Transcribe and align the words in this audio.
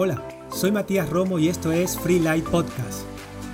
Hola, 0.00 0.22
soy 0.52 0.70
Matías 0.70 1.10
Romo 1.10 1.40
y 1.40 1.48
esto 1.48 1.72
es 1.72 1.98
Free 1.98 2.20
Light 2.20 2.44
Podcast. 2.44 3.00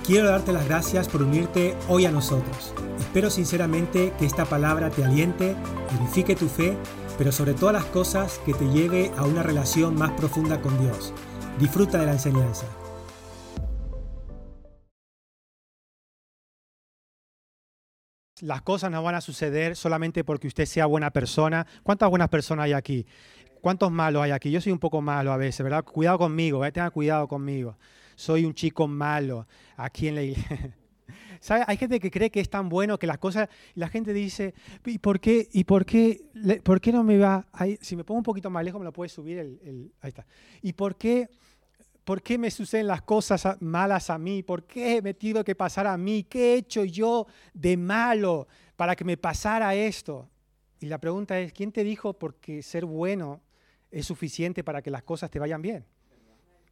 Quiero 0.05 0.29
darte 0.29 0.53
las 0.53 0.67
gracias 0.67 1.09
por 1.09 1.23
unirte 1.23 1.75
hoy 1.87 2.05
a 2.05 2.11
nosotros. 2.11 2.71
Espero 2.99 3.31
sinceramente 3.31 4.13
que 4.19 4.27
esta 4.27 4.45
palabra 4.45 4.91
te 4.91 5.03
aliente, 5.03 5.55
edifique 5.99 6.35
tu 6.35 6.47
fe, 6.47 6.77
pero 7.17 7.31
sobre 7.31 7.55
todas 7.55 7.73
las 7.73 7.85
cosas 7.85 8.39
que 8.45 8.53
te 8.53 8.65
lleve 8.65 9.11
a 9.17 9.23
una 9.23 9.41
relación 9.41 9.95
más 9.95 10.11
profunda 10.11 10.61
con 10.61 10.79
Dios. 10.79 11.15
Disfruta 11.59 11.97
de 11.97 12.05
la 12.05 12.11
enseñanza. 12.11 12.67
Las 18.41 18.63
cosas 18.63 18.91
no 18.91 19.01
van 19.01 19.15
a 19.15 19.21
suceder 19.21 19.77
solamente 19.77 20.25
porque 20.25 20.47
usted 20.47 20.65
sea 20.65 20.87
buena 20.87 21.09
persona. 21.09 21.65
¿Cuántas 21.83 22.09
buenas 22.09 22.27
personas 22.27 22.65
hay 22.65 22.73
aquí? 22.73 23.05
¿Cuántos 23.61 23.89
malos 23.93 24.23
hay 24.23 24.31
aquí? 24.31 24.51
Yo 24.51 24.59
soy 24.59 24.73
un 24.73 24.79
poco 24.79 25.01
malo 25.01 25.31
a 25.31 25.37
veces, 25.37 25.63
¿verdad? 25.63 25.85
Cuidado 25.85 26.17
conmigo, 26.17 26.65
¿eh? 26.65 26.71
tenga 26.73 26.89
cuidado 26.89 27.29
conmigo. 27.29 27.77
Soy 28.15 28.43
un 28.43 28.53
chico 28.53 28.89
malo 28.89 29.47
aquí 29.77 30.09
en 30.09 30.15
la 30.15 30.23
iglesia. 30.23 30.75
¿Sabe? 31.39 31.63
Hay 31.65 31.77
gente 31.77 31.97
que 31.97 32.11
cree 32.11 32.29
que 32.29 32.41
es 32.41 32.49
tan 32.49 32.67
bueno 32.67 32.99
que 32.99 33.07
las 33.07 33.19
cosas, 33.19 33.47
la 33.73 33.87
gente 33.87 34.11
dice, 34.11 34.53
¿y 34.85 34.97
por 34.97 35.21
qué, 35.21 35.47
y 35.53 35.63
por 35.63 35.85
qué, 35.85 36.25
por 36.61 36.81
qué 36.81 36.91
no 36.91 37.05
me 37.05 37.17
va? 37.17 37.47
Ahí, 37.53 37.77
si 37.81 37.95
me 37.95 38.03
pongo 38.03 38.17
un 38.17 38.23
poquito 38.23 38.49
más 38.49 38.65
lejos, 38.65 38.79
me 38.81 38.85
lo 38.85 38.91
puede 38.91 39.07
subir 39.07 39.37
el, 39.39 39.93
ahí 40.01 40.09
está. 40.09 40.25
¿Y 40.61 40.73
por 40.73 40.97
qué, 40.97 41.29
por 42.05 42.21
qué 42.21 42.37
me 42.37 42.49
suceden 42.49 42.87
las 42.87 43.01
cosas 43.01 43.57
malas 43.59 44.09
a 44.09 44.17
mí? 44.17 44.43
¿Por 44.43 44.65
qué 44.65 45.01
me 45.01 45.13
tengo 45.13 45.43
que 45.43 45.55
pasar 45.55 45.87
a 45.87 45.97
mí? 45.97 46.23
¿Qué 46.23 46.53
he 46.53 46.57
hecho 46.57 46.85
yo 46.85 47.27
de 47.53 47.75
malo 47.75 48.47
para 48.77 48.95
que 48.95 49.03
me 49.03 49.17
pasara 49.17 49.75
esto? 49.75 50.29
Y 50.79 50.85
la 50.85 50.99
pregunta 50.99 51.37
es, 51.39 51.51
¿quién 51.51 51.71
te 51.71 51.83
dijo 51.83 52.13
porque 52.13 52.61
ser 52.61 52.85
bueno 52.85 53.41
es 53.95 54.05
suficiente 54.05 54.61
para 54.63 54.81
que 54.81 54.91
las 54.91 55.03
cosas 55.03 55.31
te 55.31 55.39
vayan 55.39 55.61
bien. 55.61 55.85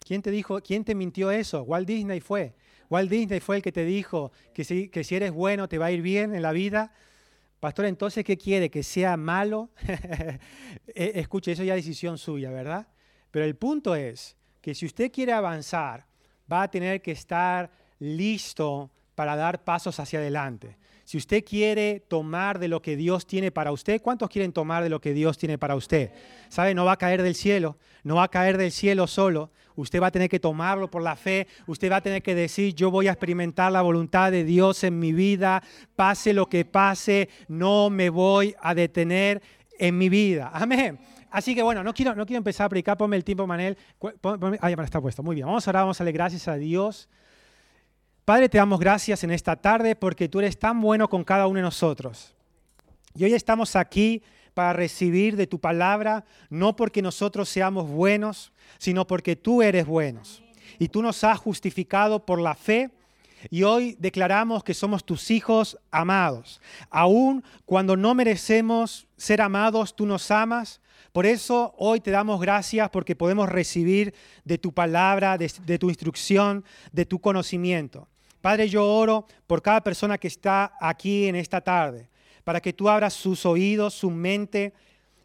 ¿Quién 0.05 0.21
te 0.21 0.29
dijo, 0.29 0.59
quién 0.61 0.83
te 0.83 0.93
mintió 0.93 1.31
eso? 1.31 1.63
Walt 1.63 1.87
Disney 1.87 2.19
fue. 2.19 2.53
Walt 2.89 3.09
Disney 3.09 3.39
fue 3.39 3.55
el 3.55 3.61
que 3.61 3.71
te 3.71 3.85
dijo 3.85 4.33
que 4.53 4.65
si, 4.65 4.89
que 4.89 5.05
si 5.05 5.15
eres 5.15 5.31
bueno 5.31 5.69
te 5.69 5.77
va 5.77 5.85
a 5.85 5.91
ir 5.91 6.01
bien 6.01 6.35
en 6.35 6.41
la 6.41 6.51
vida. 6.51 6.91
Pastor, 7.61 7.85
entonces, 7.85 8.25
¿qué 8.25 8.37
quiere? 8.37 8.69
¿Que 8.69 8.83
sea 8.83 9.15
malo? 9.15 9.69
E, 10.95 11.13
escuche, 11.15 11.53
eso 11.53 11.63
ya 11.63 11.75
es 11.75 11.85
decisión 11.85 12.17
suya, 12.17 12.51
¿verdad? 12.51 12.87
Pero 13.31 13.45
el 13.45 13.55
punto 13.55 13.95
es 13.95 14.35
que 14.63 14.73
si 14.73 14.85
usted 14.85 15.11
quiere 15.11 15.33
avanzar, 15.33 16.05
va 16.49 16.63
a 16.63 16.71
tener 16.71 17.01
que 17.01 17.11
estar 17.11 17.69
listo 17.99 18.89
para 19.13 19.35
dar 19.35 19.61
pasos 19.65 19.99
hacia 19.99 20.19
adelante. 20.19 20.77
Si 21.03 21.17
usted 21.17 21.43
quiere 21.43 21.99
tomar 22.07 22.59
de 22.59 22.69
lo 22.69 22.81
que 22.81 22.95
Dios 22.95 23.27
tiene 23.27 23.51
para 23.51 23.73
usted, 23.73 24.01
¿cuántos 24.01 24.29
quieren 24.29 24.53
tomar 24.53 24.81
de 24.81 24.89
lo 24.89 25.01
que 25.01 25.13
Dios 25.13 25.37
tiene 25.37 25.57
para 25.57 25.75
usted? 25.75 26.11
¿Sabe? 26.47 26.73
No 26.73 26.85
va 26.85 26.93
a 26.93 26.97
caer 26.97 27.23
del 27.23 27.35
cielo, 27.35 27.75
no 28.03 28.15
va 28.15 28.23
a 28.23 28.27
caer 28.29 28.57
del 28.57 28.71
cielo 28.71 29.05
solo. 29.05 29.51
Usted 29.75 30.01
va 30.01 30.07
a 30.07 30.11
tener 30.11 30.29
que 30.29 30.39
tomarlo 30.39 30.89
por 30.89 31.01
la 31.01 31.17
fe. 31.17 31.45
Usted 31.67 31.91
va 31.91 31.97
a 31.97 32.01
tener 32.01 32.23
que 32.23 32.33
decir, 32.33 32.73
yo 32.73 32.89
voy 32.89 33.09
a 33.09 33.11
experimentar 33.11 33.69
la 33.69 33.81
voluntad 33.81 34.31
de 34.31 34.45
Dios 34.45 34.85
en 34.85 34.97
mi 34.97 35.11
vida. 35.11 35.61
Pase 35.97 36.31
lo 36.31 36.47
que 36.47 36.63
pase, 36.63 37.27
no 37.49 37.89
me 37.89 38.09
voy 38.09 38.55
a 38.61 38.73
detener 38.73 39.41
en 39.77 39.97
mi 39.97 40.07
vida. 40.07 40.51
Amén. 40.53 40.99
Así 41.33 41.53
que 41.53 41.63
bueno, 41.63 41.83
no 41.83 41.93
quiero, 41.93 42.15
no 42.15 42.25
quiero 42.25 42.37
empezar 42.37 42.67
a 42.67 42.69
predicar. 42.69 42.95
Ponme 42.95 43.17
el 43.17 43.25
tiempo, 43.25 43.45
Manel. 43.45 43.77
Ah, 44.61 44.69
ya 44.69 44.83
está 44.83 45.01
puesto. 45.01 45.21
Muy 45.21 45.35
bien. 45.35 45.47
Vamos 45.47 45.67
ahora, 45.67 45.81
vamos 45.81 45.99
a 45.99 46.03
darle 46.03 46.13
gracias 46.13 46.47
a 46.47 46.55
Dios 46.55 47.09
Padre, 48.25 48.47
te 48.47 48.57
damos 48.57 48.79
gracias 48.79 49.25
en 49.25 49.31
esta 49.31 49.57
tarde 49.57 49.97
porque 49.97 50.29
tú 50.29 50.39
eres 50.39 50.57
tan 50.57 50.79
bueno 50.79 51.09
con 51.09 51.25
cada 51.25 51.45
uno 51.45 51.57
de 51.57 51.63
nosotros. 51.63 52.33
Y 53.15 53.25
hoy 53.25 53.33
estamos 53.33 53.75
aquí 53.75 54.23
para 54.53 54.71
recibir 54.71 55.35
de 55.35 55.45
tu 55.45 55.59
palabra, 55.59 56.23
no 56.49 56.75
porque 56.77 57.01
nosotros 57.01 57.49
seamos 57.49 57.89
buenos, 57.89 58.53
sino 58.77 59.05
porque 59.05 59.35
tú 59.35 59.61
eres 59.61 59.85
buenos. 59.85 60.41
Y 60.79 60.87
tú 60.87 61.01
nos 61.01 61.21
has 61.25 61.37
justificado 61.37 62.25
por 62.25 62.39
la 62.39 62.55
fe. 62.55 62.91
Y 63.49 63.63
hoy 63.63 63.95
declaramos 63.99 64.63
que 64.63 64.73
somos 64.73 65.03
tus 65.03 65.31
hijos 65.31 65.77
amados. 65.91 66.61
Aún 66.89 67.43
cuando 67.65 67.97
no 67.97 68.15
merecemos 68.15 69.07
ser 69.17 69.41
amados, 69.41 69.95
tú 69.95 70.05
nos 70.05 70.31
amas. 70.31 70.81
Por 71.11 71.25
eso 71.25 71.75
hoy 71.77 71.99
te 71.99 72.11
damos 72.11 72.39
gracias 72.39 72.89
porque 72.89 73.15
podemos 73.15 73.49
recibir 73.49 74.13
de 74.43 74.57
tu 74.57 74.73
palabra, 74.73 75.37
de, 75.37 75.77
tu 75.77 75.89
instrucción, 75.89 76.63
de 76.91 77.05
tu 77.05 77.19
conocimiento. 77.19 78.07
Padre, 78.41 78.67
yo 78.67 78.85
oro 78.85 79.25
por 79.47 79.61
cada 79.61 79.81
persona 79.81 80.17
que 80.17 80.27
está 80.27 80.73
aquí 80.79 81.27
en 81.27 81.35
esta 81.35 81.61
tarde, 81.61 82.09
para 82.43 82.59
que 82.59 82.73
tú 82.73 82.89
abras 82.89 83.13
sus 83.13 83.45
oídos, 83.45 83.93
su 83.93 84.09
mente, 84.09 84.73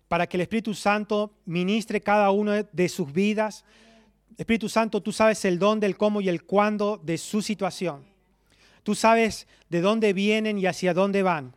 para 0.09 0.27
que 0.27 0.37
el 0.37 0.43
Espíritu 0.43 0.75
Santo 0.75 1.33
ministre 1.45 2.01
cada 2.01 2.31
uno 2.31 2.53
de 2.53 2.89
sus 2.89 3.13
vidas. 3.13 3.65
Espíritu 4.37 4.69
Santo, 4.69 5.03
tú 5.03 5.11
sabes 5.11 5.45
el 5.45 5.59
dónde, 5.59 5.87
el 5.87 5.97
cómo 5.97 6.21
y 6.21 6.29
el 6.29 6.45
cuándo 6.45 7.01
de 7.03 7.19
su 7.19 7.43
situación. 7.43 8.08
Tú 8.89 8.95
sabes 8.95 9.47
de 9.69 9.83
dónde 9.83 10.15
vienen 10.15 10.57
y 10.57 10.65
hacia 10.65 10.95
dónde 10.95 11.23
van. 11.23 11.55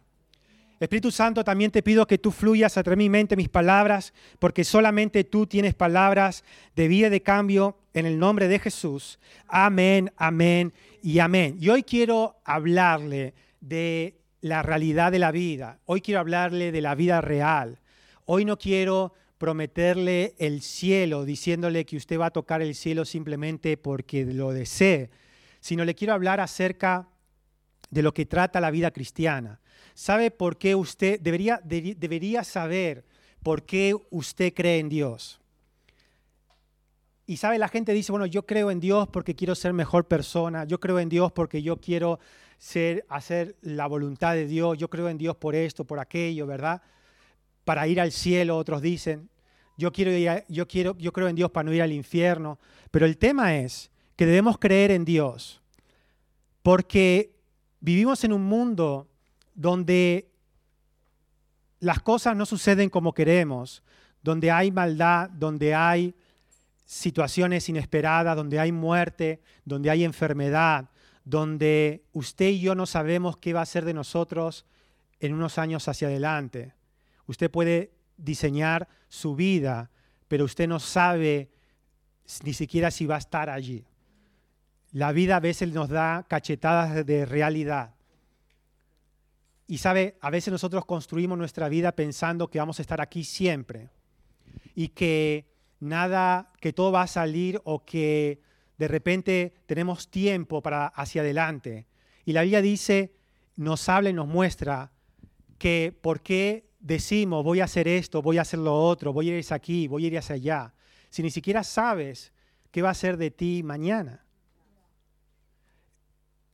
Espíritu 0.81 1.11
Santo, 1.11 1.45
también 1.45 1.71
te 1.71 1.81
pido 1.81 2.05
que 2.05 2.17
tú 2.17 2.29
fluyas 2.29 2.75
a 2.75 2.83
través 2.83 2.97
de 2.97 3.05
mi 3.05 3.09
mente 3.09 3.37
mis 3.37 3.47
palabras, 3.47 4.13
porque 4.37 4.65
solamente 4.65 5.23
tú 5.23 5.47
tienes 5.47 5.73
palabras 5.73 6.43
de 6.75 6.89
vida 6.89 7.09
de 7.09 7.21
cambio 7.21 7.77
en 7.93 8.05
el 8.05 8.19
nombre 8.19 8.49
de 8.49 8.59
Jesús. 8.59 9.17
Amén, 9.47 10.11
amén 10.17 10.73
y 11.01 11.19
amén. 11.19 11.55
Y 11.57 11.69
hoy 11.69 11.83
quiero 11.83 12.35
hablarle 12.43 13.33
de 13.61 14.19
la 14.41 14.61
realidad 14.61 15.13
de 15.13 15.19
la 15.19 15.31
vida. 15.31 15.79
Hoy 15.85 16.01
quiero 16.01 16.19
hablarle 16.19 16.73
de 16.73 16.81
la 16.81 16.95
vida 16.95 17.21
real. 17.21 17.79
Hoy 18.25 18.43
no 18.43 18.57
quiero 18.57 19.13
prometerle 19.37 20.35
el 20.37 20.61
cielo 20.61 21.23
diciéndole 21.23 21.85
que 21.85 21.95
usted 21.95 22.19
va 22.19 22.25
a 22.25 22.31
tocar 22.31 22.61
el 22.61 22.75
cielo 22.75 23.05
simplemente 23.05 23.77
porque 23.77 24.25
lo 24.25 24.51
desee, 24.51 25.09
sino 25.61 25.85
le 25.85 25.95
quiero 25.95 26.13
hablar 26.13 26.41
acerca 26.41 27.07
de 27.91 28.01
lo 28.01 28.13
que 28.13 28.25
trata 28.25 28.59
la 28.59 28.71
vida 28.71 28.89
cristiana. 28.89 29.59
¿Sabe 29.93 30.31
por 30.31 30.57
qué 30.57 30.73
usted 30.73 31.19
debería, 31.19 31.61
debería 31.63 32.43
saber 32.43 33.03
por 33.43 33.63
qué 33.63 33.95
usted 34.09 34.53
cree 34.53 34.79
en 34.79 34.89
Dios? 34.89 35.39
Y 37.27 37.37
sabe, 37.37 37.59
la 37.59 37.67
gente 37.67 37.93
dice, 37.93 38.11
bueno, 38.11 38.25
yo 38.25 38.45
creo 38.45 38.71
en 38.71 38.79
Dios 38.79 39.07
porque 39.07 39.35
quiero 39.35 39.53
ser 39.55 39.73
mejor 39.73 40.07
persona, 40.07 40.65
yo 40.65 40.79
creo 40.79 40.99
en 40.99 41.09
Dios 41.09 41.31
porque 41.31 41.61
yo 41.61 41.77
quiero 41.77 42.19
ser, 42.57 43.05
hacer 43.09 43.55
la 43.61 43.87
voluntad 43.87 44.33
de 44.33 44.47
Dios, 44.47 44.77
yo 44.77 44.89
creo 44.89 45.07
en 45.09 45.17
Dios 45.17 45.35
por 45.35 45.55
esto, 45.55 45.85
por 45.85 45.99
aquello, 45.99 46.47
¿verdad? 46.47 46.81
Para 47.63 47.87
ir 47.87 48.01
al 48.01 48.11
cielo, 48.11 48.57
otros 48.57 48.81
dicen, 48.81 49.29
yo, 49.77 49.91
quiero 49.91 50.11
yo, 50.47 50.67
quiero, 50.67 50.97
yo 50.97 51.13
creo 51.13 51.27
en 51.27 51.35
Dios 51.35 51.51
para 51.51 51.63
no 51.65 51.73
ir 51.73 51.81
al 51.81 51.91
infierno. 51.91 52.59
Pero 52.91 53.05
el 53.05 53.17
tema 53.17 53.57
es 53.57 53.91
que 54.15 54.25
debemos 54.25 54.57
creer 54.57 54.91
en 54.91 55.05
Dios 55.05 55.61
porque 56.61 57.31
vivimos 57.81 58.23
en 58.23 58.31
un 58.31 58.43
mundo 58.43 59.09
donde 59.53 60.31
las 61.79 61.99
cosas 61.99 62.37
no 62.37 62.45
suceden 62.45 62.89
como 62.89 63.13
queremos, 63.13 63.83
donde 64.21 64.51
hay 64.51 64.71
maldad, 64.71 65.29
donde 65.31 65.73
hay 65.75 66.15
situaciones 66.85 67.67
inesperadas, 67.69 68.35
donde 68.35 68.59
hay 68.59 68.71
muerte, 68.71 69.41
donde 69.65 69.89
hay 69.89 70.03
enfermedad, 70.03 70.89
donde 71.25 72.03
usted 72.13 72.49
y 72.49 72.61
yo 72.61 72.75
no 72.75 72.85
sabemos 72.85 73.37
qué 73.37 73.53
va 73.53 73.61
a 73.61 73.65
ser 73.65 73.83
de 73.83 73.93
nosotros 73.93 74.65
en 75.19 75.33
unos 75.33 75.57
años 75.57 75.87
hacia 75.87 76.07
adelante. 76.07 76.73
Usted 77.25 77.49
puede 77.49 77.91
diseñar 78.17 78.87
su 79.09 79.35
vida, 79.35 79.89
pero 80.27 80.45
usted 80.45 80.67
no 80.67 80.79
sabe 80.79 81.49
ni 82.43 82.53
siquiera 82.53 82.91
si 82.91 83.05
va 83.05 83.15
a 83.15 83.19
estar 83.19 83.49
allí. 83.49 83.85
La 84.91 85.11
vida 85.11 85.37
a 85.37 85.39
veces 85.39 85.71
nos 85.71 85.89
da 85.89 86.25
cachetadas 86.27 87.05
de 87.05 87.25
realidad. 87.25 87.95
Y 89.67 89.77
sabe, 89.77 90.17
a 90.19 90.29
veces 90.29 90.51
nosotros 90.51 90.85
construimos 90.85 91.37
nuestra 91.37 91.69
vida 91.69 91.93
pensando 91.93 92.49
que 92.49 92.59
vamos 92.59 92.79
a 92.79 92.81
estar 92.81 92.99
aquí 92.99 93.23
siempre 93.23 93.89
y 94.75 94.89
que 94.89 95.45
nada, 95.79 96.51
que 96.59 96.73
todo 96.73 96.91
va 96.91 97.03
a 97.03 97.07
salir 97.07 97.61
o 97.63 97.85
que 97.85 98.41
de 98.77 98.87
repente 98.87 99.53
tenemos 99.67 100.09
tiempo 100.09 100.61
para 100.61 100.87
hacia 100.87 101.21
adelante. 101.21 101.87
Y 102.25 102.33
la 102.33 102.41
Biblia 102.41 102.61
dice, 102.61 103.13
nos 103.55 103.87
habla 103.87 104.09
y 104.09 104.13
nos 104.13 104.27
muestra 104.27 104.91
que 105.57 105.97
por 106.01 106.21
qué 106.21 106.65
decimos 106.81 107.43
voy 107.43 107.61
a 107.61 107.65
hacer 107.65 107.87
esto, 107.87 108.21
voy 108.21 108.39
a 108.39 108.41
hacer 108.41 108.59
lo 108.59 108.75
otro, 108.75 109.13
voy 109.13 109.29
a 109.29 109.33
ir 109.33 109.39
hacia 109.39 109.55
aquí, 109.55 109.87
voy 109.87 110.03
a 110.05 110.07
ir 110.07 110.17
hacia 110.17 110.35
allá, 110.35 110.73
si 111.09 111.21
ni 111.21 111.29
siquiera 111.29 111.63
sabes 111.63 112.33
qué 112.71 112.81
va 112.81 112.89
a 112.89 112.95
ser 112.95 113.17
de 113.17 113.31
ti 113.31 113.61
mañana. 113.63 114.25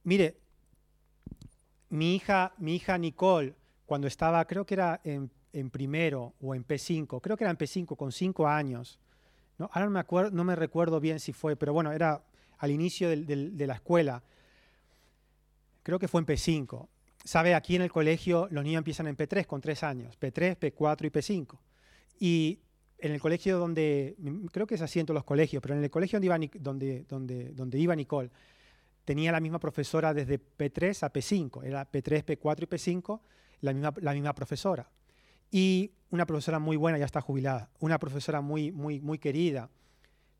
Mire, 0.07 0.38
mi 1.89 2.15
hija, 2.15 2.54
mi 2.59 2.75
hija 2.75 2.98
Nicole, 2.98 3.54
cuando 3.86 4.07
estaba, 4.07 4.45
creo 4.48 4.65
que 4.65 4.74
era 4.74 5.01
en, 5.04 5.30
primero 5.69 6.33
o 6.39 6.56
en 6.56 6.65
P5, 6.65 7.19
creo 7.19 7.36
que 7.36 7.44
era 7.44 7.51
en 7.51 7.57
P5, 7.57 7.98
con 7.98 8.13
cinco 8.13 8.48
años. 8.48 9.00
¿no? 9.57 9.69
Ahora 9.74 9.88
no 9.88 9.92
me, 9.92 10.00
acuerdo, 10.00 10.31
no 10.31 10.45
me 10.45 10.56
recuerdo 10.56 11.01
bien 11.01 11.19
si 11.19 11.33
fue, 11.33 11.57
pero 11.57 11.74
bueno, 11.74 11.92
era 11.92 12.24
al 12.57 12.71
inicio 12.71 13.09
de 13.09 13.68
la 13.68 13.74
escuela. 13.74 14.24
Creo 15.83 16.00
que 16.00 16.07
fue 16.07 16.21
en 16.21 16.25
P5. 16.25 16.88
Sabe, 17.25 17.54
aquí 17.54 17.75
en 17.75 17.81
el 17.81 17.92
colegio 17.92 18.48
los 18.50 18.63
niños 18.63 18.77
empiezan 18.77 19.07
en 19.07 19.18
P3 19.18 19.45
con 19.45 19.59
tres 19.59 19.83
años, 19.83 20.18
P3, 20.18 20.57
P4 20.57 21.06
y 21.06 21.09
P5. 21.09 21.57
Y 22.18 22.59
en 23.00 23.12
el 23.12 23.19
colegio 23.19 23.59
donde, 23.59 24.15
creo 24.54 24.68
que 24.68 24.75
es 24.75 24.81
así 24.81 25.01
en 25.01 25.06
todos 25.06 25.15
los 25.15 25.25
colegios, 25.25 25.62
pero 25.62 25.75
en 25.75 25.83
el 25.83 25.89
colegio 25.89 26.18
donde 26.21 27.77
iba 27.77 27.94
Nicole, 27.98 28.30
tenía 29.07 29.31
la 29.31 29.39
misma 29.39 29.57
profesora 29.57 30.13
desde 30.13 30.38
P3 30.38 31.01
a 31.04 31.13
P5, 31.13 31.63
era 31.63 31.89
P3, 31.89 32.25
P4 32.25 32.63
y 32.63 32.65
P5, 32.65 33.21
la 33.62 33.71
misma, 33.71 33.94
la 34.01 34.12
misma 34.12 34.36
profesora. 34.36 34.92
Y 35.50 35.94
una 36.09 36.25
profesora 36.25 36.59
muy 36.59 36.75
buena, 36.75 36.98
ya 36.98 37.06
está 37.06 37.21
jubilada, 37.21 37.69
una 37.80 38.00
profesora 38.00 38.42
muy, 38.42 38.74
muy, 38.74 39.00
muy 39.00 39.18
querida 39.18 39.69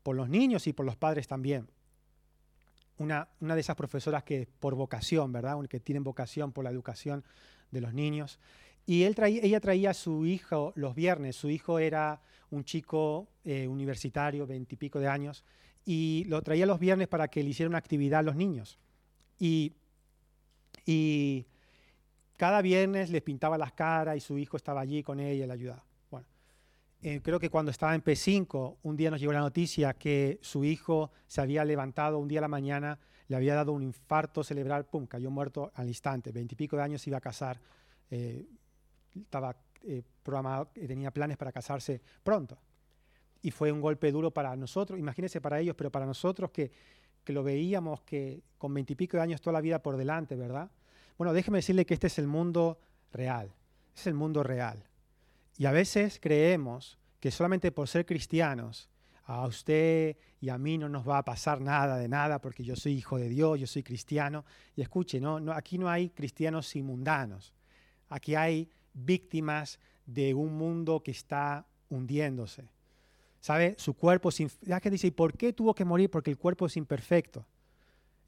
por 0.02 0.16
los 0.16 0.28
niños 0.28 0.66
y 0.66 0.74
por 0.74 0.84
los 0.84 0.96
padres 0.96 1.26
también. 1.26 1.70
Una, 2.98 3.28
una 3.40 3.54
de 3.54 3.62
esas 3.62 3.74
profesoras 3.74 4.22
que 4.22 4.46
por 4.60 4.74
vocación, 4.74 5.32
¿verdad? 5.32 5.58
Que 5.64 5.80
tienen 5.80 6.04
vocación 6.04 6.52
por 6.52 6.62
la 6.62 6.70
educación 6.70 7.24
de 7.70 7.80
los 7.80 7.94
niños. 7.94 8.38
Y 8.84 9.04
él 9.04 9.14
traía, 9.14 9.40
ella 9.42 9.60
traía 9.60 9.90
a 9.92 9.94
su 9.94 10.26
hijo 10.26 10.74
los 10.76 10.94
viernes. 10.94 11.36
Su 11.36 11.48
hijo 11.48 11.78
era 11.78 12.20
un 12.50 12.64
chico 12.64 13.28
eh, 13.44 13.66
universitario, 13.66 14.46
veintipico 14.46 15.00
de 15.00 15.08
años, 15.08 15.42
y 15.84 16.24
lo 16.28 16.42
traía 16.42 16.66
los 16.66 16.78
viernes 16.78 17.08
para 17.08 17.28
que 17.28 17.42
le 17.42 17.50
hiciera 17.50 17.68
una 17.68 17.78
actividad 17.78 18.20
a 18.20 18.22
los 18.22 18.36
niños. 18.36 18.78
Y, 19.38 19.72
y 20.84 21.46
cada 22.36 22.62
viernes 22.62 23.10
les 23.10 23.22
pintaba 23.22 23.58
las 23.58 23.72
caras 23.72 24.16
y 24.16 24.20
su 24.20 24.38
hijo 24.38 24.56
estaba 24.56 24.80
allí 24.80 25.02
con 25.02 25.20
ella 25.20 25.44
y 25.44 25.46
le 25.46 25.52
ayudaba. 25.52 25.84
Bueno, 26.10 26.26
eh, 27.02 27.20
creo 27.22 27.38
que 27.40 27.50
cuando 27.50 27.70
estaba 27.70 27.94
en 27.94 28.02
P5, 28.02 28.76
un 28.82 28.96
día 28.96 29.10
nos 29.10 29.20
llegó 29.20 29.32
la 29.32 29.40
noticia 29.40 29.94
que 29.94 30.38
su 30.42 30.64
hijo 30.64 31.10
se 31.26 31.40
había 31.40 31.64
levantado 31.64 32.18
un 32.18 32.28
día 32.28 32.40
a 32.40 32.42
la 32.42 32.48
mañana, 32.48 32.98
le 33.28 33.36
había 33.36 33.54
dado 33.54 33.72
un 33.72 33.82
infarto 33.82 34.42
cerebral, 34.44 34.86
pum, 34.86 35.06
cayó 35.06 35.30
muerto 35.30 35.70
al 35.74 35.88
instante. 35.88 36.32
Veintipico 36.32 36.76
de 36.76 36.82
años 36.82 37.02
se 37.02 37.10
iba 37.10 37.18
a 37.18 37.20
casar. 37.20 37.60
Eh, 38.10 38.46
estaba 39.14 39.56
eh, 39.82 40.02
programado, 40.22 40.66
tenía 40.68 41.10
planes 41.10 41.36
para 41.36 41.52
casarse 41.52 42.00
pronto. 42.22 42.58
Y 43.42 43.50
fue 43.50 43.70
un 43.70 43.80
golpe 43.80 44.10
duro 44.10 44.32
para 44.32 44.54
nosotros, 44.56 44.98
imagínense 44.98 45.40
para 45.40 45.60
ellos, 45.60 45.76
pero 45.76 45.90
para 45.90 46.06
nosotros 46.06 46.50
que, 46.50 46.70
lo 47.26 47.42
veíamos 47.42 48.00
que 48.04 48.42
con 48.56 48.72
veintipico 48.72 49.18
de 49.18 49.22
años 49.22 49.42
toda 49.42 49.52
la 49.52 49.60
vida 49.60 49.82
por 49.82 49.98
delante, 49.98 50.34
¿verdad? 50.34 50.70
Bueno, 51.18 51.34
déjeme 51.34 51.58
decirle 51.58 51.84
que 51.84 51.92
este 51.92 52.06
es 52.06 52.18
el 52.18 52.26
mundo 52.26 52.78
real, 53.12 53.52
es 53.94 54.06
el 54.06 54.14
mundo 54.14 54.42
real. 54.42 54.82
Y 55.58 55.66
a 55.66 55.72
veces 55.72 56.18
creemos 56.22 56.98
que 57.20 57.30
solamente 57.30 57.70
por 57.70 57.86
ser 57.86 58.06
cristianos, 58.06 58.88
a 59.28 59.46
usted 59.46 60.16
y 60.40 60.48
a 60.48 60.56
mí 60.56 60.78
no 60.78 60.88
nos 60.88 61.06
va 61.06 61.18
a 61.18 61.24
pasar 61.24 61.60
nada 61.60 61.98
de 61.98 62.08
nada 62.08 62.40
porque 62.40 62.64
yo 62.64 62.74
soy 62.76 62.94
hijo 62.94 63.18
de 63.18 63.28
Dios, 63.28 63.60
yo 63.60 63.66
soy 63.66 63.82
cristiano. 63.82 64.44
Y 64.74 64.80
escuche, 64.80 65.20
no, 65.20 65.38
no, 65.38 65.52
aquí 65.52 65.76
no 65.76 65.88
hay 65.88 66.08
cristianos 66.08 66.74
inmundanos. 66.74 67.52
Aquí 68.08 68.34
hay 68.34 68.70
víctimas 68.94 69.78
de 70.06 70.32
un 70.32 70.54
mundo 70.54 71.02
que 71.02 71.10
está 71.10 71.66
hundiéndose. 71.90 72.70
¿Sabe? 73.40 73.74
Su 73.78 73.94
cuerpo 73.94 74.30
es 74.30 74.58
ya 74.62 74.80
que 74.80 74.90
dice, 74.90 75.06
¿y 75.06 75.10
por 75.12 75.36
qué 75.36 75.52
tuvo 75.52 75.74
que 75.74 75.84
morir? 75.84 76.10
Porque 76.10 76.30
el 76.30 76.38
cuerpo 76.38 76.66
es 76.66 76.76
imperfecto. 76.76 77.46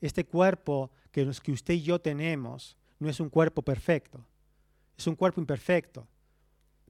Este 0.00 0.24
cuerpo 0.24 0.90
que, 1.10 1.30
que 1.42 1.52
usted 1.52 1.74
y 1.74 1.82
yo 1.82 2.00
tenemos 2.00 2.76
no 2.98 3.08
es 3.08 3.18
un 3.20 3.28
cuerpo 3.28 3.62
perfecto, 3.62 4.24
es 4.96 5.06
un 5.06 5.16
cuerpo 5.16 5.40
imperfecto. 5.40 6.06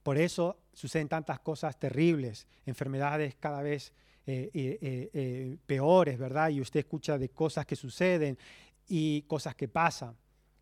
Por 0.02 0.18
eso 0.18 0.58
suceden 0.72 1.08
tantas 1.08 1.40
cosas 1.40 1.78
terribles, 1.78 2.46
enfermedades 2.66 3.36
cada 3.38 3.62
vez 3.62 3.92
eh, 4.26 4.50
eh, 4.54 5.10
eh, 5.12 5.56
peores, 5.66 6.18
¿verdad? 6.18 6.50
Y 6.50 6.60
usted 6.60 6.80
escucha 6.80 7.18
de 7.18 7.30
cosas 7.30 7.66
que 7.66 7.74
suceden 7.74 8.38
y 8.86 9.22
cosas 9.22 9.54
que 9.54 9.66
pasan. 9.66 10.16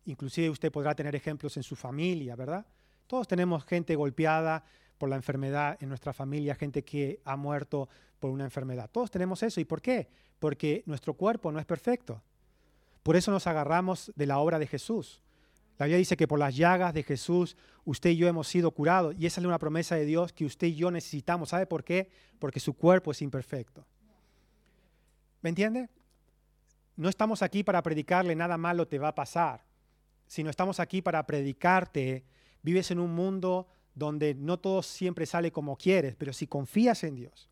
Inclusive 0.05 0.49
usted 0.49 0.71
podrá 0.71 0.95
tener 0.95 1.15
ejemplos 1.15 1.55
en 1.57 1.63
su 1.63 1.75
familia, 1.75 2.35
¿verdad? 2.35 2.65
Todos 3.05 3.27
tenemos 3.27 3.65
gente 3.65 3.95
golpeada 3.95 4.63
por 4.99 5.09
la 5.09 5.15
enfermedad 5.15 5.77
en 5.81 5.89
nuestra 5.89 6.13
familia, 6.13 6.53
gente 6.53 6.83
que 6.83 7.21
ha 7.25 7.35
muerto 7.35 7.89
por 8.19 8.29
una 8.29 8.43
enfermedad. 8.43 8.89
Todos 8.91 9.09
tenemos 9.09 9.41
eso. 9.41 9.59
¿Y 9.59 9.65
por 9.65 9.81
qué? 9.81 10.09
Porque 10.37 10.83
nuestro 10.85 11.15
cuerpo 11.15 11.51
no 11.51 11.57
es 11.57 11.65
perfecto. 11.65 12.21
Por 13.01 13.15
eso 13.15 13.31
nos 13.31 13.47
agarramos 13.47 14.11
de 14.15 14.27
la 14.27 14.37
obra 14.37 14.59
de 14.59 14.67
Jesús. 14.67 15.21
La 15.77 15.85
Biblia 15.85 15.97
dice 15.97 16.17
que 16.17 16.27
por 16.27 16.37
las 16.37 16.55
llagas 16.55 16.93
de 16.93 17.03
Jesús 17.03 17.55
usted 17.85 18.09
y 18.11 18.17
yo 18.17 18.27
hemos 18.27 18.47
sido 18.47 18.71
curados. 18.71 19.15
Y 19.17 19.25
esa 19.25 19.39
es 19.39 19.47
una 19.47 19.57
promesa 19.57 19.95
de 19.95 20.05
Dios 20.05 20.33
que 20.33 20.45
usted 20.45 20.67
y 20.67 20.75
yo 20.75 20.91
necesitamos. 20.91 21.49
¿Sabe 21.49 21.65
por 21.65 21.83
qué? 21.83 22.11
Porque 22.37 22.59
su 22.59 22.73
cuerpo 22.73 23.11
es 23.11 23.21
imperfecto. 23.21 23.85
¿Me 25.41 25.49
entiende? 25.49 25.89
No 26.97 27.07
estamos 27.07 27.41
aquí 27.41 27.63
para 27.63 27.81
predicarle 27.81 28.35
nada 28.35 28.57
malo 28.57 28.85
te 28.85 28.99
va 28.99 29.07
a 29.07 29.15
pasar, 29.15 29.63
sino 30.27 30.49
estamos 30.49 30.81
aquí 30.81 31.01
para 31.01 31.25
predicarte 31.25 32.25
Vives 32.61 32.91
en 32.91 32.99
un 32.99 33.13
mundo 33.13 33.67
donde 33.99 34.33
no 34.33 34.57
todo 34.57 34.81
siempre 34.81 35.25
sale 35.25 35.51
como 35.51 35.77
quieres, 35.77 36.15
pero 36.15 36.33
si 36.33 36.47
confías 36.47 37.03
en 37.03 37.15
Dios, 37.15 37.49